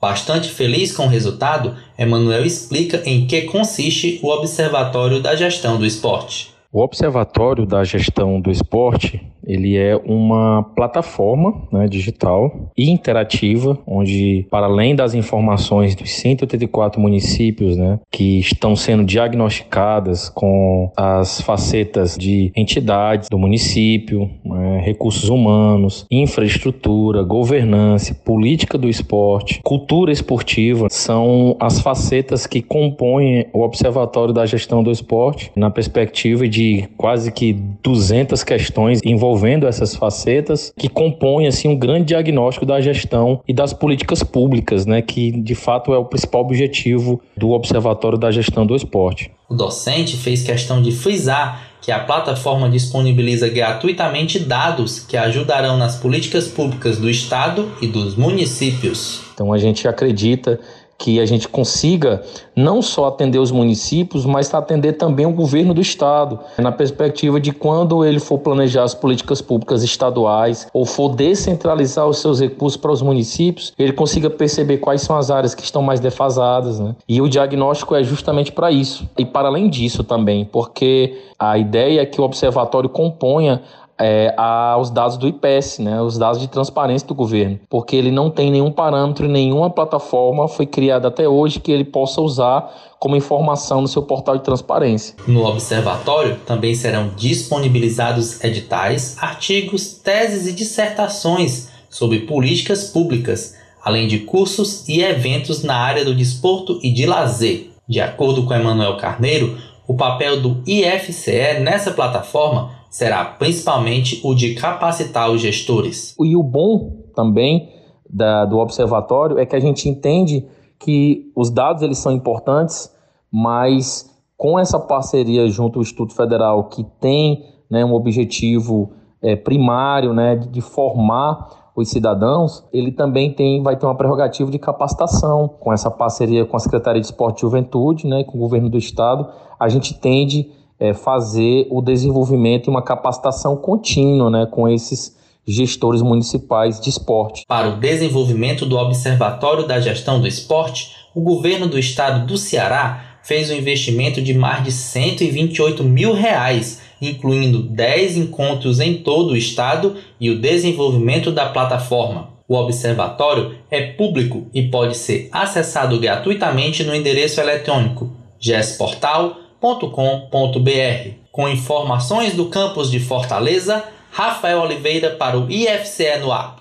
Bastante 0.00 0.48
feliz 0.48 0.92
com 0.92 1.06
o 1.06 1.08
resultado, 1.08 1.76
Emanuel 1.98 2.44
explica 2.46 3.02
em 3.04 3.26
que 3.26 3.42
consiste 3.42 4.20
o 4.22 4.28
Observatório 4.28 5.20
da 5.20 5.34
Gestão 5.34 5.78
do 5.78 5.86
Esporte. 5.86 6.51
O 6.72 6.80
Observatório 6.80 7.66
da 7.66 7.84
Gestão 7.84 8.40
do 8.40 8.50
Esporte 8.50 9.20
ele 9.46 9.76
é 9.76 9.96
uma 9.96 10.62
plataforma 10.74 11.62
né, 11.70 11.86
digital 11.88 12.70
e 12.76 12.90
interativa, 12.90 13.78
onde, 13.86 14.46
para 14.50 14.66
além 14.66 14.94
das 14.94 15.14
informações 15.14 15.94
dos 15.94 16.12
184 16.12 17.00
municípios 17.00 17.76
né, 17.76 17.98
que 18.10 18.38
estão 18.38 18.76
sendo 18.76 19.04
diagnosticadas 19.04 20.28
com 20.28 20.90
as 20.96 21.40
facetas 21.40 22.16
de 22.16 22.52
entidades 22.56 23.28
do 23.28 23.38
município, 23.38 24.30
né, 24.44 24.80
recursos 24.84 25.28
humanos, 25.28 26.06
infraestrutura, 26.10 27.22
governança, 27.22 28.14
política 28.14 28.78
do 28.78 28.88
esporte, 28.88 29.60
cultura 29.62 30.12
esportiva, 30.12 30.86
são 30.90 31.56
as 31.58 31.80
facetas 31.80 32.46
que 32.46 32.62
compõem 32.62 33.46
o 33.52 33.60
Observatório 33.60 34.32
da 34.32 34.46
Gestão 34.46 34.82
do 34.82 34.90
Esporte, 34.90 35.50
na 35.56 35.70
perspectiva 35.70 36.46
de 36.48 36.61
quase 36.96 37.32
que 37.32 37.52
200 37.82 38.44
questões 38.44 39.00
envolvendo 39.04 39.32
envolvendo 39.32 39.66
essas 39.66 39.94
facetas 39.94 40.72
que 40.76 40.88
compõem 40.88 41.46
assim 41.46 41.68
um 41.68 41.76
grande 41.76 42.06
diagnóstico 42.06 42.66
da 42.66 42.80
gestão 42.80 43.40
e 43.46 43.52
das 43.52 43.72
políticas 43.72 44.22
públicas, 44.22 44.86
né, 44.86 45.00
que 45.00 45.30
de 45.30 45.54
fato 45.54 45.92
é 45.94 45.98
o 45.98 46.04
principal 46.04 46.42
objetivo 46.42 47.20
do 47.36 47.50
Observatório 47.50 48.18
da 48.18 48.30
Gestão 48.30 48.66
do 48.66 48.74
Esporte. 48.74 49.30
O 49.48 49.54
docente 49.54 50.16
fez 50.16 50.42
questão 50.42 50.82
de 50.82 50.92
frisar 50.92 51.72
que 51.80 51.90
a 51.90 51.98
plataforma 51.98 52.70
disponibiliza 52.70 53.48
gratuitamente 53.48 54.38
dados 54.38 55.00
que 55.00 55.16
ajudarão 55.16 55.76
nas 55.76 55.96
políticas 55.96 56.46
públicas 56.46 56.96
do 56.96 57.10
estado 57.10 57.70
e 57.82 57.88
dos 57.88 58.14
municípios. 58.14 59.20
Então 59.34 59.52
a 59.52 59.58
gente 59.58 59.88
acredita 59.88 60.60
que 61.02 61.18
a 61.18 61.26
gente 61.26 61.48
consiga 61.48 62.22
não 62.54 62.80
só 62.80 63.06
atender 63.08 63.40
os 63.40 63.50
municípios, 63.50 64.24
mas 64.24 64.54
atender 64.54 64.92
também 64.92 65.26
o 65.26 65.32
governo 65.32 65.74
do 65.74 65.80
estado, 65.80 66.38
na 66.56 66.70
perspectiva 66.70 67.40
de 67.40 67.50
quando 67.50 68.04
ele 68.04 68.20
for 68.20 68.38
planejar 68.38 68.84
as 68.84 68.94
políticas 68.94 69.42
públicas 69.42 69.82
estaduais 69.82 70.68
ou 70.72 70.86
for 70.86 71.16
descentralizar 71.16 72.06
os 72.06 72.18
seus 72.18 72.40
recursos 72.40 72.76
para 72.76 72.92
os 72.92 73.02
municípios, 73.02 73.72
ele 73.76 73.92
consiga 73.92 74.30
perceber 74.30 74.78
quais 74.78 75.02
são 75.02 75.16
as 75.16 75.28
áreas 75.28 75.56
que 75.56 75.64
estão 75.64 75.82
mais 75.82 75.98
defasadas, 75.98 76.78
né? 76.78 76.94
E 77.08 77.20
o 77.20 77.28
diagnóstico 77.28 77.96
é 77.96 78.04
justamente 78.04 78.52
para 78.52 78.70
isso. 78.70 79.08
E 79.18 79.24
para 79.24 79.48
além 79.48 79.68
disso 79.68 80.04
também, 80.04 80.44
porque 80.44 81.18
a 81.36 81.58
ideia 81.58 82.02
é 82.02 82.06
que 82.06 82.20
o 82.20 82.24
observatório 82.24 82.88
componha 82.88 83.60
é, 83.98 84.34
aos 84.36 84.90
dados 84.90 85.16
do 85.16 85.28
IPES, 85.28 85.78
né, 85.78 86.00
os 86.00 86.18
dados 86.18 86.40
de 86.40 86.48
transparência 86.48 87.06
do 87.06 87.14
governo, 87.14 87.60
porque 87.68 87.94
ele 87.94 88.10
não 88.10 88.30
tem 88.30 88.50
nenhum 88.50 88.70
parâmetro, 88.70 89.28
nenhuma 89.28 89.70
plataforma 89.70 90.48
foi 90.48 90.66
criada 90.66 91.08
até 91.08 91.28
hoje 91.28 91.60
que 91.60 91.70
ele 91.70 91.84
possa 91.84 92.20
usar 92.20 92.72
como 92.98 93.16
informação 93.16 93.80
no 93.80 93.88
seu 93.88 94.02
portal 94.02 94.36
de 94.36 94.44
transparência. 94.44 95.14
No 95.26 95.44
observatório 95.44 96.36
também 96.46 96.74
serão 96.74 97.10
disponibilizados 97.16 98.42
editais, 98.42 99.16
artigos, 99.20 99.94
teses 99.94 100.46
e 100.46 100.52
dissertações 100.52 101.68
sobre 101.88 102.20
políticas 102.20 102.84
públicas, 102.84 103.54
além 103.84 104.06
de 104.06 104.20
cursos 104.20 104.88
e 104.88 105.02
eventos 105.02 105.62
na 105.62 105.76
área 105.76 106.04
do 106.04 106.14
desporto 106.14 106.78
e 106.82 106.90
de 106.90 107.06
lazer. 107.06 107.70
De 107.88 108.00
acordo 108.00 108.44
com 108.44 108.54
Emanuel 108.54 108.96
Carneiro, 108.96 109.58
o 109.86 109.94
papel 109.94 110.40
do 110.40 110.62
IFCE 110.66 111.60
nessa 111.60 111.90
plataforma 111.90 112.81
será 112.92 113.24
principalmente 113.24 114.20
o 114.22 114.34
de 114.34 114.54
capacitar 114.54 115.30
os 115.30 115.40
gestores. 115.40 116.14
E 116.20 116.36
o 116.36 116.42
bom 116.42 117.06
também 117.16 117.70
da, 118.08 118.44
do 118.44 118.58
observatório 118.58 119.38
é 119.38 119.46
que 119.46 119.56
a 119.56 119.60
gente 119.60 119.88
entende 119.88 120.46
que 120.78 121.32
os 121.34 121.48
dados 121.48 121.82
eles 121.82 121.96
são 121.96 122.12
importantes, 122.12 122.94
mas 123.32 124.10
com 124.36 124.58
essa 124.58 124.78
parceria 124.78 125.48
junto 125.48 125.78
ao 125.78 125.82
Instituto 125.82 126.14
Federal, 126.14 126.64
que 126.64 126.84
tem 127.00 127.46
né, 127.70 127.82
um 127.82 127.94
objetivo 127.94 128.92
é, 129.22 129.36
primário 129.36 130.12
né, 130.12 130.36
de, 130.36 130.48
de 130.48 130.60
formar 130.60 131.72
os 131.74 131.88
cidadãos, 131.88 132.62
ele 132.74 132.92
também 132.92 133.32
tem, 133.32 133.62
vai 133.62 133.74
ter 133.74 133.86
uma 133.86 133.94
prerrogativa 133.94 134.50
de 134.50 134.58
capacitação. 134.58 135.48
Com 135.48 135.72
essa 135.72 135.90
parceria 135.90 136.44
com 136.44 136.58
a 136.58 136.60
Secretaria 136.60 137.00
de 137.00 137.06
Esporte 137.06 137.38
e 137.38 137.40
Juventude, 137.40 138.06
né, 138.06 138.22
com 138.22 138.36
o 138.36 138.40
governo 138.40 138.68
do 138.68 138.76
Estado, 138.76 139.26
a 139.58 139.66
gente 139.70 139.94
tende 139.94 140.50
é, 140.78 140.92
fazer 140.92 141.66
o 141.70 141.80
desenvolvimento 141.80 142.66
e 142.66 142.70
uma 142.70 142.82
capacitação 142.82 143.56
contínua 143.56 144.30
né, 144.30 144.46
com 144.50 144.68
esses 144.68 145.16
gestores 145.46 146.02
municipais 146.02 146.80
de 146.80 146.88
esporte. 146.88 147.44
Para 147.46 147.68
o 147.68 147.80
desenvolvimento 147.80 148.64
do 148.64 148.76
Observatório 148.76 149.66
da 149.66 149.80
Gestão 149.80 150.20
do 150.20 150.26
Esporte, 150.26 150.92
o 151.14 151.20
governo 151.20 151.66
do 151.66 151.78
estado 151.78 152.26
do 152.26 152.36
Ceará 152.36 153.18
fez 153.22 153.50
um 153.50 153.54
investimento 153.54 154.20
de 154.20 154.34
mais 154.34 154.64
de 154.64 154.72
128 154.72 155.84
mil 155.84 156.12
reais, 156.12 156.80
incluindo 157.00 157.62
10 157.62 158.16
encontros 158.16 158.80
em 158.80 158.98
todo 158.98 159.32
o 159.32 159.36
estado 159.36 159.96
e 160.20 160.30
o 160.30 160.40
desenvolvimento 160.40 161.30
da 161.30 161.46
plataforma. 161.46 162.30
O 162.48 162.56
observatório 162.56 163.54
é 163.70 163.80
público 163.92 164.46
e 164.52 164.62
pode 164.64 164.96
ser 164.96 165.28
acessado 165.32 165.98
gratuitamente 165.98 166.84
no 166.84 166.94
endereço 166.94 167.40
eletrônico 167.40 168.10
gesportal.com 168.38 169.41
www.ifce.com.br. 169.62 171.14
Com 171.30 171.48
informações 171.48 172.34
do 172.34 172.50
campus 172.50 172.90
de 172.90 172.98
Fortaleza, 172.98 173.84
Rafael 174.10 174.60
Oliveira 174.60 175.14
para 175.16 175.38
o 175.38 175.50
IFCE 175.50 176.18
no 176.18 176.32
ar. 176.32 176.56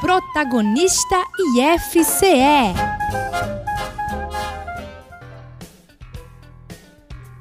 Protagonista 0.00 1.16
IFCE. 1.56 2.74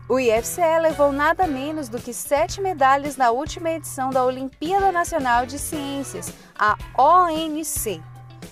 O 0.08 0.20
IFCE 0.20 0.80
levou 0.82 1.12
nada 1.12 1.48
menos 1.48 1.90
do 1.90 1.98
que 1.98 2.14
sete 2.14 2.62
medalhas 2.62 3.18
na 3.18 3.32
última 3.32 3.72
edição 3.72 4.10
da 4.10 4.24
Olimpíada 4.24 4.92
Nacional 4.92 5.46
de 5.46 5.58
Ciências, 5.58 6.34
a 6.58 6.78
ONC. 6.98 8.02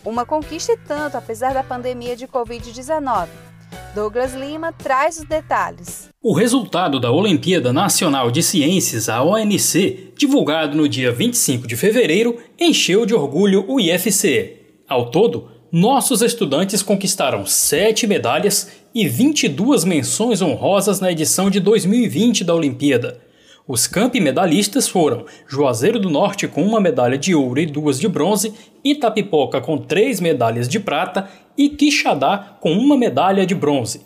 Uma 0.06 0.26
conquista 0.26 0.72
e 0.72 0.78
tanto, 0.78 1.18
apesar 1.18 1.54
da 1.54 1.64
pandemia 1.64 2.16
de 2.16 2.26
Covid-19. 2.26 3.28
Douglas 3.94 4.34
Lima 4.34 4.72
traz 4.72 5.18
os 5.18 5.26
detalhes. 5.26 6.10
O 6.22 6.34
resultado 6.34 7.00
da 7.00 7.12
Olimpíada 7.12 7.74
Nacional 7.74 8.32
de 8.32 8.42
Ciências, 8.42 9.10
a 9.10 9.22
ONC, 9.24 10.14
divulgado 10.18 10.78
no 10.78 10.88
dia 10.88 11.12
25 11.12 11.68
de 11.68 11.76
fevereiro, 11.76 12.38
encheu 12.58 13.06
de 13.06 13.14
orgulho 13.14 13.66
o 13.68 13.80
IFCE. 13.80 14.58
Ao 14.88 15.12
todo, 15.12 15.50
nossos 15.72 16.22
estudantes 16.22 16.82
conquistaram 16.82 17.46
sete 17.46 18.08
medalhas 18.08 18.72
e 18.96 19.08
22 19.08 19.84
menções 19.84 20.42
honrosas 20.42 21.00
na 21.00 21.12
edição 21.12 21.50
de 21.50 21.60
2020 21.60 22.44
da 22.44 22.56
Olimpíada. 22.56 23.29
Os 23.72 23.86
campi 23.86 24.20
medalhistas 24.20 24.88
foram 24.88 25.26
Juazeiro 25.48 26.00
do 26.00 26.10
Norte 26.10 26.48
com 26.48 26.64
uma 26.64 26.82
medalha 26.82 27.20
de 27.20 27.36
ouro 27.36 27.60
e 27.60 27.68
duas 27.68 28.00
de 28.00 28.08
bronze, 28.08 28.52
Itapipoca 28.84 29.62
com 29.62 29.78
três 29.78 30.20
medalhas 30.20 30.68
de 30.68 30.80
prata 30.80 31.30
e 31.56 31.70
Quixadá 31.70 32.58
com 32.60 32.72
uma 32.72 32.98
medalha 32.98 33.46
de 33.46 33.54
bronze. 33.54 34.02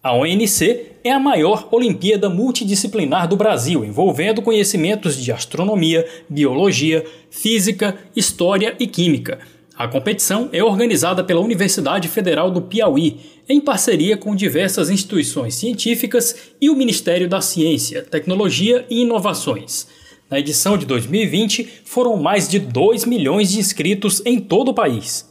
A 0.00 0.12
ONC 0.12 0.92
é 1.02 1.10
a 1.10 1.18
maior 1.18 1.66
Olimpíada 1.72 2.30
multidisciplinar 2.30 3.26
do 3.26 3.36
Brasil, 3.36 3.84
envolvendo 3.84 4.40
conhecimentos 4.40 5.16
de 5.16 5.32
astronomia, 5.32 6.06
biologia, 6.28 7.04
física, 7.30 7.96
história 8.14 8.76
e 8.78 8.86
química. 8.86 9.40
A 9.76 9.88
competição 9.88 10.48
é 10.52 10.62
organizada 10.62 11.24
pela 11.24 11.40
Universidade 11.40 12.06
Federal 12.06 12.48
do 12.48 12.62
Piauí, 12.62 13.18
em 13.48 13.60
parceria 13.60 14.16
com 14.16 14.32
diversas 14.32 14.88
instituições 14.88 15.56
científicas 15.56 16.52
e 16.60 16.70
o 16.70 16.76
Ministério 16.76 17.28
da 17.28 17.40
Ciência, 17.40 18.02
Tecnologia 18.02 18.86
e 18.88 19.02
Inovações. 19.02 19.88
Na 20.30 20.38
edição 20.38 20.78
de 20.78 20.86
2020, 20.86 21.68
foram 21.84 22.16
mais 22.16 22.48
de 22.48 22.60
2 22.60 23.04
milhões 23.04 23.50
de 23.50 23.58
inscritos 23.58 24.22
em 24.24 24.38
todo 24.38 24.68
o 24.68 24.74
país. 24.74 25.28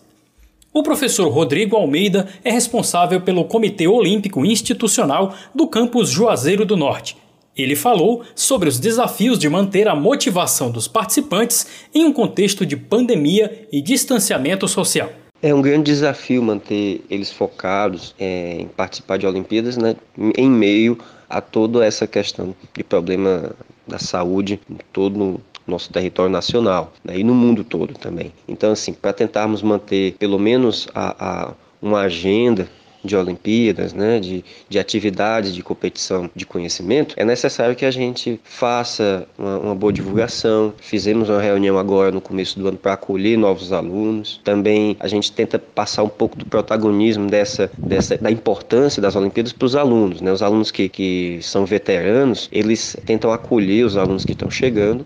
O 0.74 0.84
professor 0.84 1.30
Rodrigo 1.30 1.78
Almeida 1.78 2.28
é 2.44 2.52
responsável 2.52 3.22
pelo 3.22 3.46
Comitê 3.46 3.88
Olímpico 3.88 4.46
Institucional 4.46 5.34
do 5.56 5.68
campus 5.68 6.10
Juazeiro 6.10 6.66
do 6.66 6.76
Norte 6.76 7.23
ele 7.58 7.76
falou 7.76 8.24
sobre 8.36 8.68
os 8.68 8.80
desafios 8.80 9.38
de 9.38 9.48
manter 9.50 9.88
a 9.88 9.96
motivação 9.96 10.72
dos 10.72 10.88
participantes 10.88 11.68
em 11.94 12.06
um 12.06 12.14
contexto 12.14 12.66
de 12.66 12.76
pandemia 12.76 13.68
e 13.72 13.82
distanciamento 13.82 14.68
social. 14.68 15.10
É 15.42 15.54
um 15.54 15.62
grande 15.62 15.92
desafio 15.92 16.42
manter 16.42 17.04
eles 17.10 17.32
focados 17.32 18.16
é, 18.18 18.62
em 18.62 18.68
participar 18.68 19.18
de 19.18 19.28
Olimpíadas, 19.28 19.76
né, 19.76 19.96
em 20.38 20.50
meio 20.50 20.98
a 21.30 21.42
toda 21.42 21.86
essa 21.86 22.08
questão 22.08 22.56
de 22.74 22.84
problema 22.84 23.52
da 23.86 24.00
saúde 24.00 24.60
em 24.70 24.78
todo 24.94 25.42
nosso 25.68 25.92
território 25.92 26.32
nacional 26.32 26.94
né, 27.04 27.18
e 27.18 27.24
no 27.24 27.36
mundo 27.36 27.64
todo 27.64 27.94
também. 27.94 28.32
Então, 28.48 28.72
assim, 28.72 28.94
para 28.94 29.12
tentarmos 29.14 29.62
manter 29.62 30.16
pelo 30.18 30.40
menos 30.40 30.88
a, 30.94 31.16
a 31.20 31.54
uma 31.82 32.02
agenda 32.02 32.70
de 33.04 33.16
Olimpíadas, 33.16 33.94
né, 33.94 34.20
de, 34.20 34.44
de 34.70 34.80
atividades 34.80 35.54
de 35.54 35.62
competição 35.62 36.30
de 36.36 36.46
conhecimento, 36.46 37.14
é 37.18 37.26
necessário 37.26 37.76
que 37.76 37.86
a 37.86 37.92
gente 37.92 38.40
faça 38.44 39.28
uma, 39.38 39.58
uma 39.60 39.76
boa 39.76 39.92
divulgação. 39.92 40.74
Fizemos 40.78 41.30
uma 41.30 41.42
reunião 41.42 41.78
agora 41.78 42.12
no 42.12 42.22
começo 42.22 42.60
do 42.60 42.68
ano 42.68 42.78
para 42.78 42.94
acolher 42.94 43.38
novos 43.38 43.72
alunos. 43.74 44.40
Também 44.44 44.96
a 45.00 45.08
gente 45.08 45.32
tenta 45.32 45.60
passar 45.60 46.04
um 46.04 46.10
pouco 46.10 46.38
do 46.38 46.46
protagonismo 46.46 47.28
dessa, 47.28 47.70
dessa 47.78 48.18
da 48.18 48.32
importância 48.32 49.02
das 49.02 49.16
Olimpíadas 49.16 49.54
para 49.54 49.66
os 49.66 49.76
alunos. 49.76 50.22
Né? 50.22 50.32
Os 50.32 50.42
alunos 50.42 50.72
que, 50.72 50.90
que 50.90 51.40
são 51.42 51.66
veteranos, 51.66 52.50
eles 52.52 52.96
tentam 53.06 53.32
acolher 53.32 53.86
os 53.86 53.98
alunos 53.98 54.26
que 54.26 54.32
estão 54.32 54.50
chegando, 54.50 55.06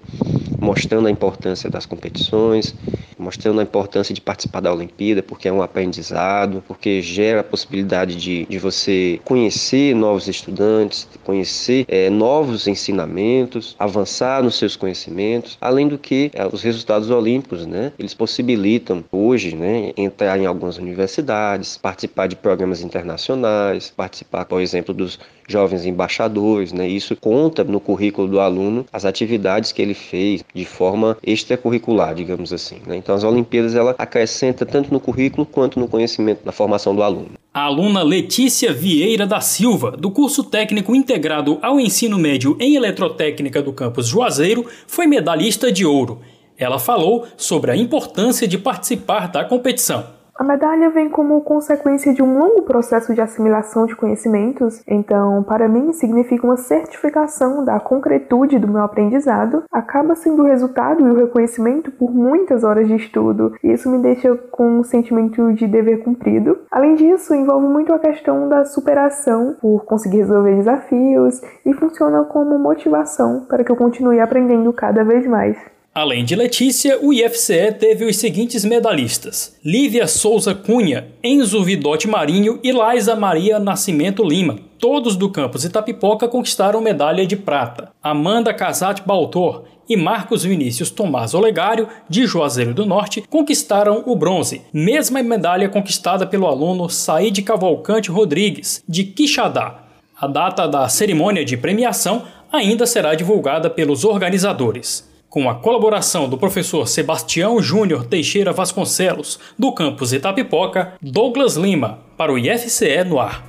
mostrando 0.60 1.08
a 1.08 1.12
importância 1.12 1.70
das 1.70 1.86
competições, 1.86 2.76
mostrando 3.18 3.60
a 3.60 3.64
importância 3.64 4.14
de 4.14 4.22
participar 4.22 4.62
da 4.62 4.74
Olimpíada, 4.74 5.24
porque 5.24 5.48
é 5.48 5.52
um 5.52 5.62
aprendizado, 5.62 6.64
porque 6.68 7.02
gera 7.02 7.42
a 7.42 7.44
possibilidade 7.44 8.16
de, 8.16 8.46
de 8.46 8.60
você 8.60 9.20
conhecer 9.24 9.96
novos 9.96 10.28
estudantes, 10.28 11.08
conhecer 11.24 11.86
é, 11.88 12.10
novos 12.10 12.68
ensinamentos, 12.68 13.76
avançar 13.80 14.44
nos 14.44 14.56
seus 14.58 14.76
conhecimentos, 14.76 15.58
além 15.60 15.88
do 15.88 15.98
que 15.98 16.32
é, 16.34 16.46
os 16.46 16.62
resultados 16.62 17.10
olímpicos, 17.10 17.66
né, 17.66 17.92
eles 17.98 18.14
possibilitam 18.14 19.04
hoje, 19.12 19.56
né, 19.56 19.92
entrar 19.98 20.38
em 20.40 20.46
algumas 20.46 20.78
universidades, 20.78 21.78
participar 21.78 22.28
de 22.28 22.36
programas 22.36 22.82
internacionais, 22.82 23.92
participar, 23.96 24.46
por 24.46 24.62
exemplo, 24.62 24.94
dos 24.94 25.20
jovens 25.48 25.86
embaixadores, 25.86 26.74
né? 26.74 26.88
Isso 26.88 27.16
conta 27.16 27.64
no 27.64 27.80
currículo 27.80 28.28
do 28.28 28.40
aluno 28.40 28.86
as 28.92 29.06
atividades 29.06 29.72
que 29.72 29.82
ele 29.82 29.94
fez 29.94 30.44
de 30.54 30.66
forma 30.66 31.18
extracurricular, 31.24 32.14
digamos 32.14 32.52
assim. 32.52 32.82
Né? 32.86 32.98
Então 33.08 33.16
as 33.16 33.24
Olimpíadas 33.24 33.74
ela 33.74 33.96
acrescenta 33.98 34.66
tanto 34.66 34.92
no 34.92 35.00
currículo 35.00 35.46
quanto 35.46 35.80
no 35.80 35.88
conhecimento, 35.88 36.42
na 36.44 36.52
formação 36.52 36.94
do 36.94 37.02
aluno. 37.02 37.30
A 37.54 37.62
aluna 37.62 38.04
Letícia 38.04 38.74
Vieira 38.74 39.26
da 39.26 39.40
Silva, 39.40 39.92
do 39.92 40.12
curso 40.12 40.44
técnico 40.44 40.94
integrado 40.94 41.58
ao 41.62 41.80
ensino 41.80 42.18
médio 42.18 42.58
em 42.60 42.76
eletrotécnica 42.76 43.62
do 43.62 43.72
campus 43.72 44.08
Juazeiro, 44.08 44.66
foi 44.86 45.08
medalhista 45.08 45.72
de 45.72 45.86
ouro. 45.86 46.20
Ela 46.58 46.80
falou 46.80 47.26
sobre 47.38 47.72
a 47.72 47.78
importância 47.78 48.46
de 48.46 48.58
participar 48.58 49.32
da 49.32 49.46
competição. 49.46 50.17
A 50.38 50.44
medalha 50.44 50.92
vem 50.92 51.10
como 51.10 51.42
consequência 51.42 52.14
de 52.14 52.22
um 52.22 52.38
longo 52.38 52.62
processo 52.62 53.12
de 53.12 53.20
assimilação 53.20 53.88
de 53.88 53.96
conhecimentos, 53.96 54.84
então, 54.88 55.42
para 55.42 55.68
mim, 55.68 55.92
significa 55.94 56.46
uma 56.46 56.58
certificação 56.58 57.66
da 57.66 57.80
concretude 57.80 58.60
do 58.60 58.68
meu 58.68 58.84
aprendizado, 58.84 59.64
acaba 59.72 60.14
sendo 60.14 60.44
o 60.44 60.46
resultado 60.46 61.02
e 61.02 61.10
o 61.10 61.16
reconhecimento 61.16 61.90
por 61.90 62.14
muitas 62.14 62.64
horas 62.64 62.88
de 62.88 62.96
estudo, 62.96 63.56
e 63.64 63.72
isso 63.72 63.90
me 63.90 63.98
deixa 63.98 64.36
com 64.52 64.80
um 64.80 64.84
sentimento 64.84 65.52
de 65.54 65.66
dever 65.66 66.04
cumprido. 66.04 66.60
Além 66.70 66.94
disso, 66.94 67.34
envolve 67.34 67.68
muito 67.68 67.92
a 67.92 67.98
questão 67.98 68.48
da 68.48 68.64
superação 68.64 69.56
por 69.60 69.86
conseguir 69.86 70.18
resolver 70.18 70.56
desafios 70.56 71.42
e 71.66 71.74
funciona 71.74 72.24
como 72.26 72.60
motivação 72.60 73.44
para 73.50 73.64
que 73.64 73.72
eu 73.72 73.76
continue 73.76 74.20
aprendendo 74.20 74.72
cada 74.72 75.04
vez 75.04 75.26
mais. 75.26 75.58
Além 75.98 76.24
de 76.24 76.36
Letícia, 76.36 77.00
o 77.02 77.12
IFCE 77.12 77.72
teve 77.72 78.06
os 78.06 78.18
seguintes 78.18 78.64
medalhistas: 78.64 79.58
Lívia 79.66 80.06
Souza 80.06 80.54
Cunha, 80.54 81.08
Enzo 81.24 81.64
Vidotti 81.64 82.08
Marinho 82.08 82.60
e 82.64 82.72
Laisa 82.72 83.16
Maria 83.16 83.58
Nascimento 83.58 84.24
Lima. 84.24 84.60
Todos 84.78 85.16
do 85.16 85.28
campus 85.28 85.64
Itapipoca 85.64 86.28
conquistaram 86.28 86.82
medalha 86.82 87.26
de 87.26 87.36
prata. 87.36 87.90
Amanda 88.04 88.54
Casati 88.54 89.02
Baltor 89.08 89.64
e 89.90 89.98
Marcos 89.98 90.44
Vinícius 90.44 90.92
Tomás 90.92 91.34
Olegário, 91.34 91.88
de 92.08 92.28
Juazeiro 92.28 92.76
do 92.76 92.86
Norte, 92.86 93.24
conquistaram 93.28 94.04
o 94.06 94.16
bronze, 94.16 94.62
mesma 94.72 95.24
medalha 95.24 95.68
conquistada 95.68 96.28
pelo 96.28 96.46
aluno 96.46 96.88
Said 96.92 97.42
Cavalcante 97.42 98.12
Rodrigues, 98.12 98.84
de 98.88 99.04
Quixadá. 99.04 99.84
A 100.16 100.28
data 100.28 100.68
da 100.68 100.88
cerimônia 100.90 101.44
de 101.44 101.58
premiação 101.58 102.22
ainda 102.54 102.86
será 102.86 103.16
divulgada 103.16 103.68
pelos 103.68 104.06
organizadores 104.06 105.07
com 105.30 105.50
a 105.50 105.56
colaboração 105.56 106.30
do 106.30 106.38
professor 106.38 106.88
Sebastião 106.88 107.62
Júnior 107.62 108.06
Teixeira 108.06 108.52
Vasconcelos, 108.52 109.40
do 109.58 109.74
campus 109.74 110.14
Itapipoca, 110.14 110.94
Douglas 111.02 111.56
Lima, 111.56 112.00
para 112.18 112.32
o 112.32 112.38
IFCE 112.38 113.04
no 113.06 113.20
ar. 113.20 113.44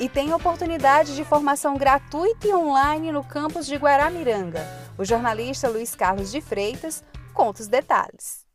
E 0.00 0.08
tem 0.08 0.32
oportunidade 0.32 1.16
de 1.16 1.24
formação 1.24 1.76
gratuita 1.76 2.46
e 2.46 2.54
online 2.54 3.10
no 3.10 3.24
campus 3.24 3.66
de 3.66 3.76
Guaramiranga. 3.76 4.66
O 4.96 5.04
jornalista 5.04 5.68
Luiz 5.68 5.94
Carlos 5.94 6.30
de 6.30 6.40
Freitas 6.40 7.02
conta 7.34 7.62
os 7.62 7.68
detalhes. 7.68 8.48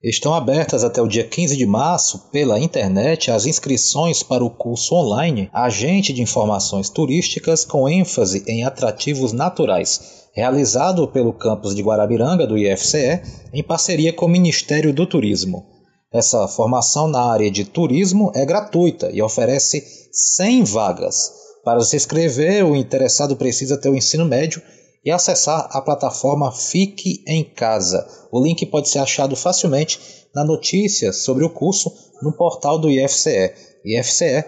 Estão 0.00 0.32
abertas 0.32 0.84
até 0.84 1.02
o 1.02 1.08
dia 1.08 1.24
15 1.24 1.56
de 1.56 1.66
março, 1.66 2.30
pela 2.30 2.60
internet, 2.60 3.32
as 3.32 3.46
inscrições 3.46 4.22
para 4.22 4.44
o 4.44 4.50
curso 4.50 4.94
online 4.94 5.50
Agente 5.52 6.12
de 6.12 6.22
Informações 6.22 6.88
Turísticas 6.88 7.64
com 7.64 7.88
ênfase 7.88 8.44
em 8.46 8.64
atrativos 8.64 9.32
naturais, 9.32 10.27
realizado 10.38 11.08
pelo 11.08 11.32
campus 11.32 11.74
de 11.74 11.82
Guarabiranga 11.82 12.46
do 12.46 12.56
IFCE 12.56 13.20
em 13.52 13.60
parceria 13.60 14.12
com 14.12 14.26
o 14.26 14.28
Ministério 14.28 14.94
do 14.94 15.04
Turismo. 15.04 15.66
Essa 16.12 16.46
formação 16.46 17.08
na 17.08 17.32
área 17.32 17.50
de 17.50 17.64
turismo 17.64 18.30
é 18.36 18.46
gratuita 18.46 19.10
e 19.10 19.20
oferece 19.20 19.82
100 20.12 20.62
vagas. 20.62 21.32
Para 21.64 21.80
se 21.80 21.96
inscrever, 21.96 22.64
o 22.64 22.76
interessado 22.76 23.34
precisa 23.34 23.76
ter 23.76 23.88
o 23.88 23.96
ensino 23.96 24.24
médio 24.24 24.62
e 25.04 25.10
acessar 25.10 25.68
a 25.72 25.82
plataforma 25.82 26.52
Fique 26.52 27.24
em 27.26 27.42
Casa. 27.42 28.06
O 28.30 28.40
link 28.40 28.64
pode 28.66 28.88
ser 28.88 29.00
achado 29.00 29.34
facilmente 29.34 29.98
na 30.32 30.44
notícia 30.44 31.12
sobre 31.12 31.44
o 31.44 31.50
curso 31.50 31.92
no 32.22 32.30
portal 32.30 32.78
do 32.78 32.88
IFCE, 32.88 33.52
ifce.edu.br. 33.84 34.44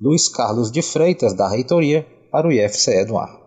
Luiz 0.00 0.28
Carlos 0.28 0.72
de 0.72 0.82
Freitas, 0.82 1.34
da 1.34 1.48
Reitoria, 1.48 2.04
para 2.32 2.48
o 2.48 2.52
IFCE 2.52 3.04
no 3.04 3.18
ar. 3.18 3.41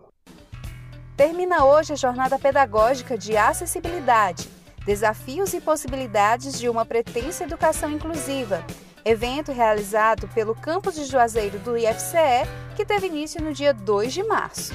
Termina 1.16 1.64
hoje 1.64 1.94
a 1.94 1.96
jornada 1.96 2.38
pedagógica 2.38 3.16
de 3.16 3.36
acessibilidade 3.36 4.56
Desafios 4.86 5.52
e 5.52 5.60
possibilidades 5.60 6.56
de 6.56 6.68
uma 6.68 6.86
pretensa 6.86 7.42
educação 7.42 7.90
inclusiva. 7.90 8.64
Evento 9.04 9.50
realizado 9.50 10.28
pelo 10.28 10.54
campus 10.54 10.94
de 10.94 11.04
Juazeiro 11.06 11.58
do 11.58 11.76
IFCE, 11.76 12.46
que 12.76 12.84
teve 12.84 13.08
início 13.08 13.42
no 13.42 13.52
dia 13.52 13.74
2 13.74 14.12
de 14.12 14.22
março. 14.22 14.72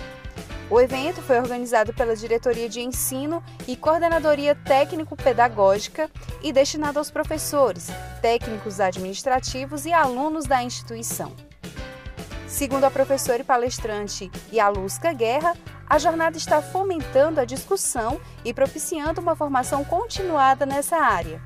O 0.70 0.82
evento 0.82 1.22
foi 1.22 1.40
organizado 1.40 1.94
pela 1.94 2.14
Diretoria 2.14 2.68
de 2.68 2.82
Ensino 2.82 3.42
e 3.66 3.78
Coordenadoria 3.78 4.54
Técnico-Pedagógica 4.54 6.10
e 6.44 6.52
destinado 6.52 7.00
aos 7.00 7.10
professores, 7.10 7.88
técnicos 8.22 8.82
administrativos 8.82 9.86
e 9.86 9.94
alunos 9.94 10.44
da 10.44 10.62
instituição. 10.62 11.32
Segundo 12.48 12.84
a 12.84 12.92
professora 12.92 13.42
e 13.42 13.46
palestrante 13.46 14.30
Yaluska 14.52 15.14
Guerra, 15.14 15.56
a 15.92 16.00
jornada 16.00 16.38
está 16.38 16.62
fomentando 16.62 17.42
a 17.42 17.44
discussão 17.44 18.18
e 18.46 18.54
propiciando 18.54 19.20
uma 19.20 19.36
formação 19.36 19.84
continuada 19.84 20.66
nessa 20.66 20.96
área. 20.96 21.42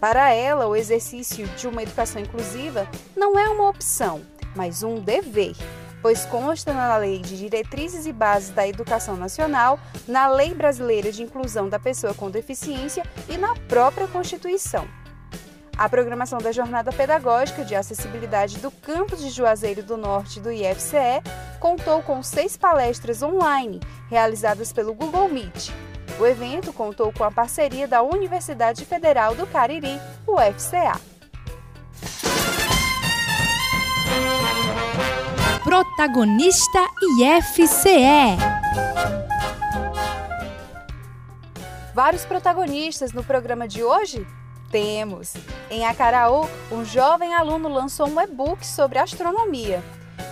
Para 0.00 0.32
ela, 0.32 0.66
o 0.66 0.74
exercício 0.74 1.46
de 1.48 1.68
uma 1.68 1.82
educação 1.82 2.22
inclusiva 2.22 2.88
não 3.14 3.38
é 3.38 3.46
uma 3.46 3.68
opção, 3.68 4.22
mas 4.56 4.82
um 4.82 5.00
dever, 5.00 5.54
pois 6.00 6.24
consta 6.24 6.72
na 6.72 6.96
Lei 6.96 7.18
de 7.18 7.36
Diretrizes 7.36 8.06
e 8.06 8.12
Bases 8.12 8.54
da 8.54 8.66
Educação 8.66 9.18
Nacional, 9.18 9.78
na 10.08 10.28
Lei 10.28 10.54
Brasileira 10.54 11.12
de 11.12 11.22
Inclusão 11.22 11.68
da 11.68 11.78
Pessoa 11.78 12.14
com 12.14 12.30
Deficiência 12.30 13.04
e 13.28 13.36
na 13.36 13.54
própria 13.68 14.08
Constituição. 14.08 14.88
A 15.76 15.88
programação 15.88 16.38
da 16.38 16.52
Jornada 16.52 16.92
Pedagógica 16.92 17.64
de 17.64 17.74
Acessibilidade 17.74 18.58
do 18.58 18.70
Campus 18.70 19.20
de 19.20 19.30
Juazeiro 19.30 19.82
do 19.82 19.96
Norte 19.96 20.38
do 20.38 20.52
IFCE 20.52 21.20
contou 21.58 22.00
com 22.00 22.22
seis 22.22 22.56
palestras 22.56 23.22
online 23.22 23.80
realizadas 24.08 24.72
pelo 24.72 24.94
Google 24.94 25.28
Meet. 25.28 25.72
O 26.20 26.24
evento 26.24 26.72
contou 26.72 27.12
com 27.12 27.24
a 27.24 27.30
parceria 27.30 27.88
da 27.88 28.02
Universidade 28.02 28.84
Federal 28.84 29.34
do 29.34 29.48
Cariri, 29.48 29.98
UFCA. 30.28 31.00
Protagonista 35.64 36.78
IFCE 37.18 38.38
Vários 41.92 42.24
protagonistas 42.24 43.12
no 43.12 43.24
programa 43.24 43.66
de 43.66 43.82
hoje 43.82 44.24
temos. 44.74 45.34
Em 45.70 45.86
Acaraú, 45.86 46.48
um 46.72 46.84
jovem 46.84 47.32
aluno 47.32 47.68
lançou 47.68 48.08
um 48.08 48.20
e-book 48.20 48.66
sobre 48.66 48.98
astronomia. 48.98 49.80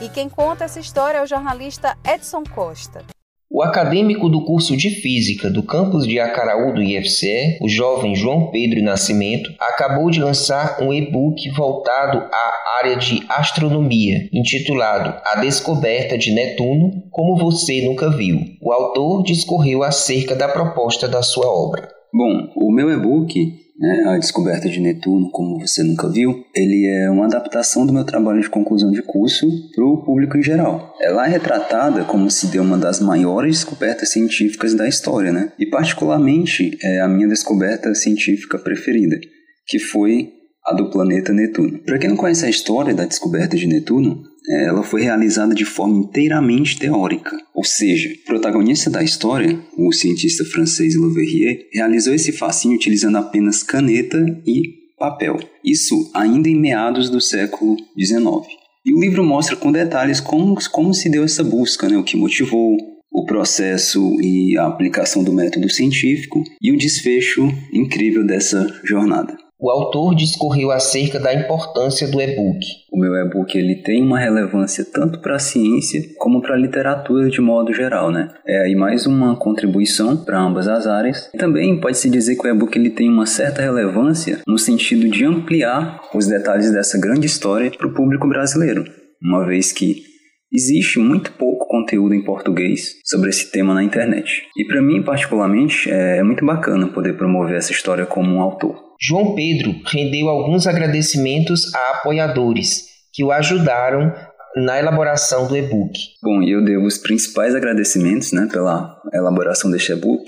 E 0.00 0.08
quem 0.08 0.28
conta 0.28 0.64
essa 0.64 0.80
história 0.80 1.18
é 1.18 1.22
o 1.22 1.26
jornalista 1.26 1.96
Edson 2.04 2.42
Costa. 2.52 3.04
O 3.48 3.62
acadêmico 3.62 4.28
do 4.28 4.44
curso 4.44 4.76
de 4.76 4.90
Física 4.90 5.48
do 5.48 5.62
campus 5.62 6.08
de 6.08 6.18
Acaraú 6.18 6.74
do 6.74 6.82
IFCE, 6.82 7.58
o 7.60 7.68
jovem 7.68 8.16
João 8.16 8.50
Pedro 8.50 8.82
Nascimento, 8.82 9.48
acabou 9.60 10.10
de 10.10 10.18
lançar 10.18 10.82
um 10.82 10.92
e-book 10.92 11.48
voltado 11.50 12.18
à 12.18 12.78
área 12.80 12.96
de 12.96 13.22
astronomia, 13.28 14.28
intitulado 14.32 15.14
A 15.24 15.36
Descoberta 15.36 16.18
de 16.18 16.32
Netuno, 16.32 17.04
como 17.12 17.36
você 17.36 17.82
nunca 17.82 18.10
viu. 18.10 18.40
O 18.60 18.72
autor 18.72 19.22
discorreu 19.22 19.84
acerca 19.84 20.34
da 20.34 20.48
proposta 20.48 21.06
da 21.06 21.22
sua 21.22 21.46
obra. 21.46 21.88
Bom, 22.12 22.50
o 22.56 22.72
meu 22.72 22.90
e-book 22.90 23.61
né, 23.82 24.04
A 24.06 24.16
Descoberta 24.16 24.68
de 24.68 24.78
Netuno, 24.78 25.28
como 25.28 25.58
você 25.58 25.82
nunca 25.82 26.08
viu, 26.08 26.46
ele 26.54 26.86
é 26.86 27.10
uma 27.10 27.24
adaptação 27.24 27.84
do 27.84 27.92
meu 27.92 28.04
trabalho 28.04 28.40
de 28.40 28.48
conclusão 28.48 28.92
de 28.92 29.02
curso 29.02 29.48
para 29.74 29.84
o 29.84 30.04
público 30.04 30.38
em 30.38 30.42
geral. 30.42 30.94
Ela 31.00 31.26
é 31.26 31.30
retratada 31.30 32.04
como 32.04 32.30
se 32.30 32.46
deu 32.46 32.62
uma 32.62 32.78
das 32.78 33.00
maiores 33.00 33.56
descobertas 33.56 34.10
científicas 34.10 34.72
da 34.74 34.86
história, 34.86 35.32
né? 35.32 35.52
E 35.58 35.66
particularmente 35.66 36.78
é 36.80 37.00
a 37.00 37.08
minha 37.08 37.26
descoberta 37.26 37.92
científica 37.92 38.56
preferida, 38.56 39.18
que 39.66 39.80
foi 39.80 40.30
a 40.64 40.74
do 40.74 40.88
planeta 40.88 41.32
Netuno. 41.32 41.80
Para 41.80 41.98
quem 41.98 42.08
não 42.08 42.16
conhece 42.16 42.46
a 42.46 42.50
história 42.50 42.94
da 42.94 43.04
descoberta 43.04 43.56
de 43.56 43.66
Netuno, 43.66 44.22
é, 44.22 44.31
ela 44.48 44.82
foi 44.82 45.02
realizada 45.02 45.54
de 45.54 45.64
forma 45.64 45.98
inteiramente 45.98 46.78
teórica. 46.78 47.36
Ou 47.54 47.64
seja, 47.64 48.08
o 48.12 48.24
protagonista 48.24 48.90
da 48.90 49.02
história, 49.02 49.58
o 49.76 49.92
cientista 49.92 50.44
francês 50.44 50.96
Leverrier, 50.96 51.68
realizou 51.72 52.14
esse 52.14 52.32
fascínio 52.32 52.76
utilizando 52.76 53.16
apenas 53.16 53.62
caneta 53.62 54.18
e 54.46 54.82
papel. 54.98 55.38
Isso 55.64 56.10
ainda 56.14 56.48
em 56.48 56.58
meados 56.58 57.08
do 57.10 57.20
século 57.20 57.76
XIX. 57.98 58.62
E 58.84 58.92
o 58.92 59.00
livro 59.00 59.24
mostra 59.24 59.54
com 59.54 59.70
detalhes 59.70 60.20
como, 60.20 60.56
como 60.70 60.92
se 60.92 61.08
deu 61.08 61.22
essa 61.22 61.44
busca, 61.44 61.88
né? 61.88 61.96
o 61.96 62.02
que 62.02 62.16
motivou, 62.16 62.76
o 63.12 63.24
processo 63.26 64.20
e 64.20 64.56
a 64.56 64.66
aplicação 64.66 65.22
do 65.22 65.32
método 65.32 65.68
científico 65.68 66.42
e 66.60 66.72
o 66.72 66.78
desfecho 66.78 67.46
incrível 67.72 68.26
dessa 68.26 68.66
jornada. 68.84 69.36
O 69.62 69.70
autor 69.70 70.16
discorreu 70.16 70.72
acerca 70.72 71.20
da 71.20 71.32
importância 71.32 72.08
do 72.08 72.20
e-book. 72.20 72.58
O 72.90 72.98
meu 72.98 73.14
e-book 73.14 73.56
ele 73.56 73.76
tem 73.76 74.02
uma 74.02 74.18
relevância 74.18 74.84
tanto 74.84 75.20
para 75.20 75.36
a 75.36 75.38
ciência 75.38 76.02
como 76.18 76.42
para 76.42 76.56
a 76.56 76.58
literatura 76.58 77.30
de 77.30 77.40
modo 77.40 77.72
geral, 77.72 78.10
né? 78.10 78.28
É 78.44 78.62
aí 78.62 78.74
mais 78.74 79.06
uma 79.06 79.36
contribuição 79.36 80.16
para 80.16 80.40
ambas 80.40 80.66
as 80.66 80.88
áreas. 80.88 81.30
Também 81.38 81.80
pode-se 81.80 82.10
dizer 82.10 82.34
que 82.34 82.44
o 82.44 82.50
e-book 82.50 82.76
ele 82.76 82.90
tem 82.90 83.08
uma 83.08 83.24
certa 83.24 83.62
relevância 83.62 84.40
no 84.48 84.58
sentido 84.58 85.08
de 85.08 85.24
ampliar 85.24 86.00
os 86.12 86.26
detalhes 86.26 86.72
dessa 86.72 86.98
grande 86.98 87.28
história 87.28 87.70
para 87.70 87.86
o 87.86 87.94
público 87.94 88.28
brasileiro, 88.28 88.84
uma 89.22 89.46
vez 89.46 89.70
que 89.70 90.11
Existe 90.54 90.98
muito 90.98 91.32
pouco 91.32 91.66
conteúdo 91.66 92.14
em 92.14 92.22
português 92.22 92.96
sobre 93.04 93.30
esse 93.30 93.50
tema 93.50 93.72
na 93.72 93.82
internet. 93.82 94.42
E 94.54 94.66
para 94.66 94.82
mim, 94.82 95.02
particularmente, 95.02 95.90
é 95.90 96.22
muito 96.22 96.44
bacana 96.44 96.88
poder 96.88 97.16
promover 97.16 97.56
essa 97.56 97.72
história 97.72 98.04
como 98.04 98.34
um 98.34 98.40
autor. 98.42 98.76
João 99.00 99.34
Pedro 99.34 99.74
rendeu 99.86 100.28
alguns 100.28 100.66
agradecimentos 100.66 101.74
a 101.74 101.96
apoiadores 101.96 102.84
que 103.14 103.24
o 103.24 103.32
ajudaram 103.32 104.14
na 104.54 104.78
elaboração 104.78 105.48
do 105.48 105.56
e-book. 105.56 105.98
Bom, 106.22 106.42
eu 106.42 106.62
devo 106.62 106.84
os 106.84 106.98
principais 106.98 107.54
agradecimentos 107.54 108.32
né, 108.32 108.46
pela 108.52 109.00
elaboração 109.14 109.70
deste 109.70 109.92
e-book 109.92 110.22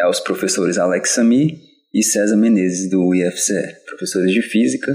aos 0.00 0.20
professores 0.20 0.78
Alex 0.78 1.10
Sami 1.10 1.58
e 1.92 2.02
César 2.02 2.36
Menezes 2.36 2.90
do 2.90 3.14
IFCE, 3.14 3.54
professores 3.86 4.32
de 4.32 4.42
física, 4.42 4.94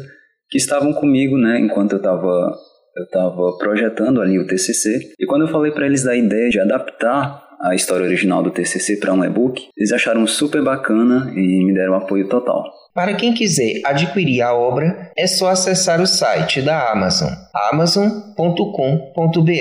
que 0.50 0.58
estavam 0.58 0.94
comigo 0.94 1.38
né, 1.38 1.60
enquanto 1.60 1.94
eu 1.94 1.98
estava 1.98 2.56
eu 2.96 3.04
estava 3.04 3.58
projetando 3.58 4.22
ali 4.22 4.40
o 4.40 4.48
TCC 4.48 5.14
e 5.20 5.26
quando 5.26 5.44
eu 5.44 5.48
falei 5.48 5.72
para 5.72 5.86
eles 5.86 6.04
da 6.04 6.16
ideia 6.16 6.50
de 6.50 6.60
adaptar 6.60 7.52
a 7.62 7.76
história 7.76 8.06
original 8.06 8.42
do 8.42 8.50
TCC 8.50 8.98
para 8.98 9.14
um 9.14 9.24
e-book. 9.24 9.70
Eles 9.78 9.92
acharam 9.92 10.26
super 10.26 10.64
bacana 10.64 11.32
e 11.36 11.64
me 11.64 11.74
deram 11.74 11.94
apoio 11.94 12.28
total. 12.28 12.64
Para 12.94 13.14
quem 13.14 13.34
quiser 13.34 13.82
adquirir 13.86 14.42
a 14.42 14.54
obra, 14.54 15.12
é 15.16 15.28
só 15.28 15.50
acessar 15.50 16.02
o 16.02 16.08
site 16.08 16.62
da 16.62 16.92
Amazon, 16.92 17.30
amazon.com.br. 17.72 19.52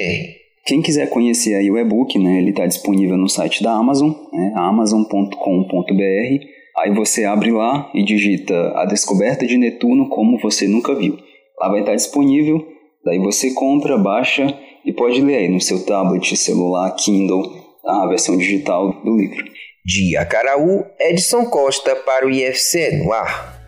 Quem 0.67 0.83
quiser 0.83 1.09
conhecer 1.11 1.55
aí 1.55 1.71
o 1.71 1.79
e-book, 1.79 2.19
né, 2.19 2.39
ele 2.39 2.51
está 2.51 2.67
disponível 2.67 3.17
no 3.17 3.29
site 3.29 3.63
da 3.63 3.73
Amazon, 3.73 4.11
né, 4.33 4.53
amazon.com.br. 4.57 6.45
Aí 6.79 6.95
você 6.95 7.25
abre 7.25 7.51
lá 7.51 7.91
e 7.95 8.05
digita 8.05 8.55
a 8.77 8.87
descoberta 8.87 9.47
de 9.47 9.59
Netuno 9.59 10.09
como 10.09 10.39
você 10.39 10.67
nunca 10.67 10.95
viu. 10.95 11.19
Lá 11.61 11.69
vai 11.69 11.81
estar 11.81 11.95
disponível, 11.95 12.67
daí 13.05 13.19
você 13.19 13.53
compra, 13.53 13.99
baixa 13.99 14.47
e 14.85 14.93
pode 14.93 15.21
ler 15.21 15.37
aí 15.37 15.49
no 15.49 15.61
seu 15.61 15.85
tablet, 15.85 16.37
celular, 16.37 16.91
Kindle, 16.93 17.43
a 17.85 18.07
versão 18.07 18.37
digital 18.37 18.93
do 19.03 19.17
livro. 19.17 19.45
De 19.85 20.17
Acaraú, 20.17 20.85
Edson 20.99 21.47
Costa 21.47 21.97
para 21.97 22.27
o 22.27 22.31
IFC 22.31 23.03
no 23.03 23.13
ar. 23.13 23.59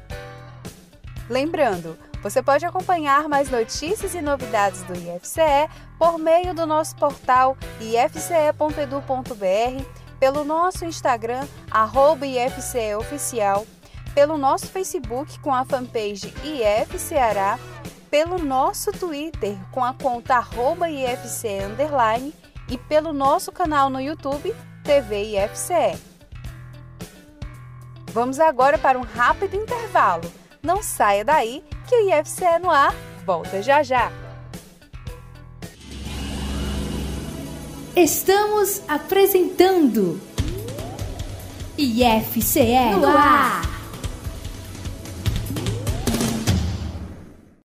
Lembrando, 1.28 1.96
você 2.22 2.42
pode 2.42 2.64
acompanhar 2.64 3.28
mais 3.28 3.50
notícias 3.50 4.14
e 4.14 4.22
novidades 4.22 4.82
do 4.82 4.92
IFCE 4.92 5.68
por 5.98 6.18
meio 6.18 6.54
do 6.54 6.66
nosso 6.66 6.94
portal 6.96 7.56
ifce.edu.br, 7.80 9.34
pelo 10.20 10.44
nosso 10.44 10.84
Instagram, 10.84 11.44
arroba 11.70 12.26
IFCEOficial, 12.26 13.66
pelo 14.14 14.38
nosso 14.38 14.68
Facebook 14.68 15.40
com 15.40 15.52
a 15.52 15.64
fanpage 15.64 16.32
IFCeará, 16.44 17.58
pelo 18.12 18.36
nosso 18.36 18.92
Twitter 18.92 19.56
com 19.70 19.82
a 19.82 19.94
conta 19.94 20.34
arroba 20.34 20.90
IFCE 20.90 21.64
underline 21.64 22.34
e 22.68 22.76
pelo 22.76 23.10
nosso 23.10 23.50
canal 23.50 23.88
no 23.88 23.98
YouTube 23.98 24.54
TV 24.84 25.38
IFCE. 25.38 25.98
Vamos 28.12 28.38
agora 28.38 28.76
para 28.76 28.98
um 28.98 29.02
rápido 29.02 29.56
intervalo. 29.56 30.30
Não 30.62 30.82
saia 30.82 31.24
daí 31.24 31.64
que 31.88 31.96
o 31.96 32.10
IFCE 32.10 32.58
no 32.60 32.70
ar 32.70 32.94
volta 33.24 33.62
já 33.62 33.82
já. 33.82 34.12
Estamos 37.96 38.82
apresentando 38.88 40.20
IFCE 41.78 42.94
no 43.00 43.06
ar. 43.06 43.81